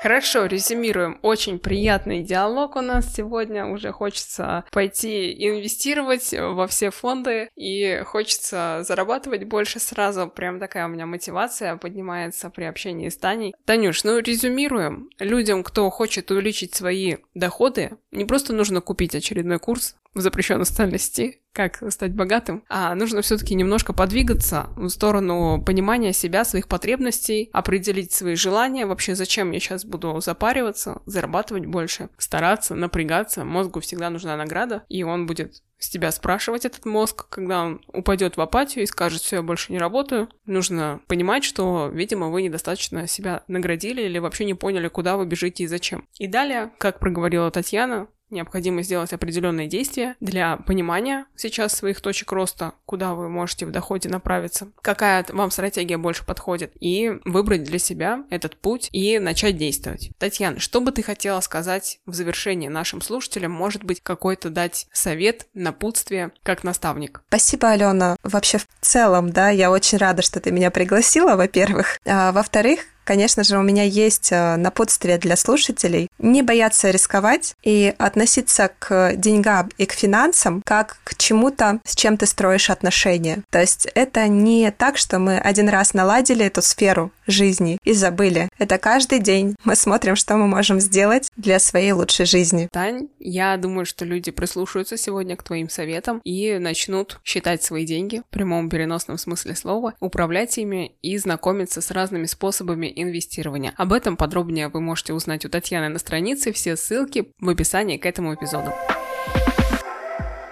Хорошо, 0.03 0.45
резюмируем. 0.45 1.19
Очень 1.23 1.59
приятный 1.59 2.23
диалог 2.23 2.77
у 2.77 2.83
нас 2.83 3.15
сегодня. 3.15 3.65
Уже 3.65 3.91
хочется 3.91 4.65
пойти 4.71 5.33
инвестировать 5.33 6.35
во 6.39 6.67
все 6.67 6.91
фонды 6.91 7.49
и 7.57 8.03
хочется 8.05 8.83
зарабатывать 8.87 9.45
больше 9.45 9.81
сразу. 9.81 10.29
Прям 10.29 10.61
такая 10.61 10.85
у 10.85 10.91
меня 10.91 11.07
мотивация 11.07 11.77
поднимается 11.77 12.51
при 12.51 12.65
общении 12.65 13.09
с 13.09 13.17
Таней. 13.17 13.55
Танюш, 13.65 14.05
ну 14.05 14.19
резюмируем. 14.19 15.09
Людям, 15.19 15.63
кто 15.63 15.89
хочет 15.89 16.31
увеличить 16.31 16.75
свои 16.75 17.17
доходы, 17.33 17.97
не 18.11 18.27
просто 18.27 18.53
нужно 18.53 18.83
купить 18.83 19.15
очередной 19.15 19.59
курс 19.59 19.97
в 20.15 20.21
запрещенной 20.21 20.67
социальной 20.67 20.99
сети, 20.99 21.41
как 21.53 21.83
стать 21.91 22.13
богатым, 22.13 22.65
а 22.69 22.95
нужно 22.95 23.23
все-таки 23.23 23.55
немножко 23.55 23.93
подвигаться 23.93 24.69
в 24.77 24.89
сторону 24.89 25.63
понимания 25.65 26.13
себя, 26.13 26.45
своих 26.45 26.69
потребностей, 26.69 27.51
определить 27.53 28.13
свои 28.13 28.35
желания, 28.35 28.87
вообще 28.87 29.15
зачем 29.15 29.53
я 29.53 29.61
сейчас 29.61 29.85
буду 29.85 30.21
запариваться, 30.21 31.03
зарабатывать 31.07 31.67
больше, 31.67 32.09
стараться, 32.19 32.75
напрягаться, 32.75 33.45
мозгу 33.45 33.81
всегда 33.81 34.11
нужна 34.11 34.37
награда, 34.37 34.85
и 34.89 35.05
он 35.05 35.27
будет 35.27 35.63
с 35.79 35.91
тебя 35.91 36.11
спрашивать 36.13 36.65
этот 36.65 36.87
мозг, 36.87 37.29
когда 37.29 37.63
он 37.63 37.81
упадет 37.89 38.37
в 38.37 38.41
апатию 38.41 38.85
и 38.85 38.87
скажет, 38.87 39.21
все, 39.21 39.37
я 39.37 39.43
больше 39.43 39.71
не 39.71 39.79
работаю. 39.79 40.29
Нужно 40.47 41.01
понимать, 41.09 41.45
что, 41.45 41.91
видимо, 41.93 42.29
вы 42.29 42.43
недостаточно 42.43 43.07
себя 43.07 43.43
наградили 43.49 44.03
или 44.03 44.19
вообще 44.19 44.47
не 44.47 44.55
поняли, 44.55 44.89
куда 44.89 45.17
вы 45.17 45.27
бежите 45.27 45.65
и 45.65 45.67
зачем. 45.67 46.09
И 46.19 46.27
далее, 46.27 46.73
как 46.79 47.01
проговорила 47.01 47.51
Татьяна, 47.51 48.09
необходимо 48.35 48.83
сделать 48.83 49.13
определенные 49.13 49.67
действия 49.67 50.17
для 50.21 50.59
понимания 50.59 51.27
сейчас 51.37 51.73
своих 51.73 52.01
точек 52.01 52.33
роста, 52.33 52.73
куда 52.85 53.15
вы 53.15 53.29
можете 53.29 53.65
в 53.65 53.71
доходе 53.71 54.09
направиться, 54.09 54.69
какая 54.83 55.25
вам 55.31 55.51
стратегия 55.51 55.97
больше 55.97 56.27
подходит, 56.27 56.73
и 56.81 57.13
выбрать 57.25 57.65
для 57.65 57.79
себя 57.79 58.25
этот 58.31 58.57
путь 58.57 58.89
и 58.93 59.19
начать 59.19 59.57
действовать. 59.57 60.11
Татьяна, 60.19 60.59
что 60.59 60.81
бы 60.81 60.93
ты 60.93 61.03
хотела 61.03 61.41
сказать 61.41 62.01
в 62.07 62.15
завершении 62.15 62.69
нашим 62.69 63.01
слушателям? 63.01 63.53
Может 63.53 63.85
быть, 63.85 64.03
какой-то 64.03 64.51
дать 64.51 64.87
совет, 64.93 65.47
напутствие, 65.55 66.33
как 66.43 66.65
наставник? 66.65 67.23
Спасибо, 67.29 67.71
Алена. 67.71 68.17
Вообще, 68.23 68.59
в 68.59 68.67
целом, 68.81 69.31
да, 69.31 69.51
я 69.51 69.71
очень 69.71 69.99
рада, 69.99 70.23
что 70.23 70.41
ты 70.41 70.51
меня 70.51 70.71
пригласила, 70.71 71.37
во-первых. 71.37 71.99
А, 72.05 72.33
во-вторых, 72.33 72.81
Конечно 73.05 73.45
же, 73.45 73.59
у 73.59 73.63
меня 73.63 73.85
есть 73.85 74.33
э, 74.33 74.57
напутствие 74.57 75.19
для 75.19 75.37
слушателей. 75.37 76.09
Не 76.19 76.43
бояться 76.43 76.91
рисковать 76.91 77.55
и 77.63 77.95
относиться 77.99 78.71
к 78.79 79.15
деньгам 79.17 79.71
и 79.77 79.87
к 79.87 79.93
финансам 79.93 80.63
как 80.65 80.99
к 81.05 81.17
чему-то, 81.17 81.81
с 81.85 81.95
чем 81.95 82.17
ты 82.17 82.27
строишь 82.27 82.71
отношения. 82.71 83.43
То 83.51 83.61
есть 83.61 83.87
это 83.95 84.27
не 84.29 84.71
так, 84.71 84.97
что 84.97 85.19
мы 85.19 85.39
один 85.39 85.69
раз 85.69 85.95
наладили 85.95 86.47
эту 86.47 86.63
сферу 86.63 87.13
жизни 87.27 87.79
и 87.85 87.93
забыли. 87.93 88.49
Это 88.59 88.79
каждый 88.79 89.19
день 89.19 89.55
мы 89.65 89.77
смотрим, 89.77 90.17
что 90.17 90.37
мы 90.37 90.47
можем 90.47 90.81
сделать 90.81 91.31
для 91.37 91.59
своей 91.59 91.93
лучшей 91.93 92.27
жизни. 92.27 92.69
Тань, 92.73 93.09
я 93.19 93.57
думаю, 93.57 93.87
что 93.87 94.05
люди 94.05 94.31
прислушаются 94.31 94.97
сегодня 94.97 95.37
к 95.37 95.43
твоим 95.43 95.69
советам 95.69 96.21
и 96.25 96.59
начнут 96.59 97.21
считать 97.25 97.63
свои 97.63 97.85
деньги 97.85 98.23
в 98.31 98.33
прямом 98.33 98.69
переносном 98.69 99.19
смысле 99.19 99.55
слова, 99.55 99.95
управлять 100.01 100.57
ими 100.59 100.93
и 101.03 101.17
знакомиться 101.19 101.81
с 101.81 101.91
разными 101.91 102.27
способами 102.27 102.94
инвестирования. 102.95 103.73
Об 103.77 103.93
этом 103.93 104.17
подробнее 104.17 104.69
вы 104.69 104.81
можете 104.81 105.13
узнать 105.13 105.45
у 105.45 105.49
Татьяны 105.49 105.89
на 105.89 105.99
странице, 105.99 106.53
все 106.53 106.77
ссылки 106.77 107.33
в 107.39 107.49
описании 107.49 107.97
к 107.97 108.07
этому 108.07 108.35
эпизоду. 108.35 108.71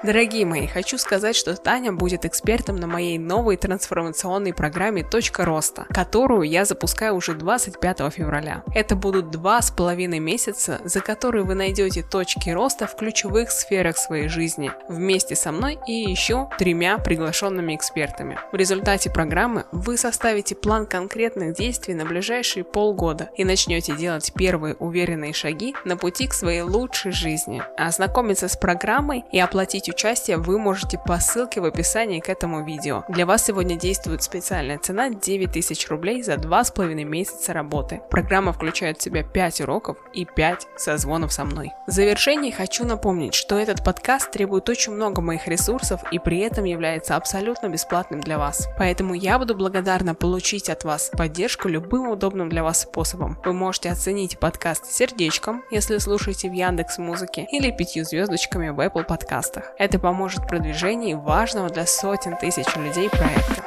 Дорогие 0.03 0.45
мои, 0.45 0.67
хочу 0.67 0.99
сказать, 0.99 1.37
что 1.37 1.55
Таня 1.55 1.93
будет 1.93 2.25
экспертом 2.25 2.75
на 2.75 2.89
моей 2.89 3.19
новой 3.19 3.57
трансформационной 3.57 4.53
программе 4.53 5.05
«Точка 5.05 5.45
роста», 5.45 5.87
которую 5.91 6.43
я 6.43 6.65
запускаю 6.65 7.15
уже 7.15 7.35
25 7.35 8.13
февраля. 8.13 8.65
Это 8.75 8.97
будут 8.97 9.31
два 9.31 9.63
с 9.63 9.71
половиной 9.71 10.19
месяца, 10.19 10.81
за 10.83 11.01
которые 11.01 11.45
вы 11.45 11.55
найдете 11.55 12.03
точки 12.03 12.51
роста 12.51 12.89
в 12.89 12.97
ключевых 12.97 13.53
сферах 13.53 13.97
своей 13.97 14.27
жизни, 14.27 14.73
вместе 14.89 15.37
со 15.37 15.53
мной 15.53 15.79
и 15.87 15.93
еще 15.93 16.49
тремя 16.59 16.99
приглашенными 16.99 17.77
экспертами. 17.77 18.41
В 18.51 18.57
результате 18.57 19.09
программы 19.09 19.67
вы 19.71 19.97
составите 19.97 20.57
план 20.57 20.87
конкретных 20.87 21.55
действий 21.55 21.95
на 21.95 22.05
ближайшие 22.05 22.65
полгода 22.65 23.31
и 23.37 23.45
начнете 23.45 23.95
делать 23.95 24.33
первые 24.35 24.75
уверенные 24.75 25.33
шаги 25.33 25.77
на 25.85 25.97
пути 25.97 26.27
к 26.27 26.35
своей 26.35 26.63
лучшей 26.63 27.13
жизни. 27.13 27.63
Ознакомиться 27.77 28.49
с 28.49 28.57
программой 28.57 29.25
и 29.31 29.39
оплатить 29.39 29.92
участие 29.93 30.39
вы 30.39 30.59
можете 30.59 30.99
по 30.99 31.19
ссылке 31.19 31.61
в 31.61 31.65
описании 31.65 32.21
к 32.21 32.29
этому 32.29 32.65
видео. 32.65 33.05
Для 33.09 33.27
вас 33.27 33.45
сегодня 33.45 33.77
действует 33.77 34.23
специальная 34.23 34.79
цена 34.79 35.11
9000 35.11 35.89
рублей 35.89 36.23
за 36.23 36.35
2,5 36.35 37.05
месяца 37.05 37.53
работы. 37.53 38.01
Программа 38.11 38.53
включает 38.53 38.99
в 38.99 39.03
себя 39.03 39.23
5 39.23 39.61
уроков 39.63 39.99
и 40.13 40.25
5 40.25 40.69
созвонов 40.77 41.33
со 41.33 41.45
мной. 41.45 41.71
В 41.87 41.91
завершении 41.91 42.51
хочу 42.51 42.85
напомнить, 42.85 43.35
что 43.35 43.59
этот 43.59 43.85
подкаст 43.85 44.31
требует 44.31 44.69
очень 44.69 44.93
много 44.93 45.21
моих 45.21 45.47
ресурсов 45.47 46.01
и 46.11 46.19
при 46.19 46.39
этом 46.41 46.65
является 46.65 47.17
абсолютно 47.17 47.69
бесплатным 47.69 48.21
для 48.21 48.39
вас. 48.39 48.69
Поэтому 48.79 49.15
я 49.15 49.39
буду 49.39 49.55
благодарна 49.55 50.15
получить 50.15 50.71
от 50.71 50.85
вас 50.85 51.11
поддержку 51.17 51.69
любым 51.69 52.09
удобным 52.09 52.49
для 52.49 52.63
вас 52.63 52.81
способом. 52.81 53.39
Вы 53.45 53.53
можете 53.53 53.91
оценить 53.91 54.39
подкаст 54.39 54.87
сердечком, 54.87 55.63
если 55.71 55.99
слушаете 55.99 56.49
в 56.49 56.53
Яндекс 56.53 56.99
Музыке, 56.99 57.47
или 57.53 57.71
пятью 57.71 58.05
звездочками 58.05 58.71
в 58.71 58.81
Apple 58.81 59.05
подкастах. 59.05 59.73
Это 59.83 59.99
поможет 59.99 60.45
в 60.45 60.47
продвижении 60.47 61.15
важного 61.15 61.69
для 61.69 61.87
сотен 61.87 62.37
тысяч 62.37 62.67
людей 62.77 63.11
проекта. 63.11 63.65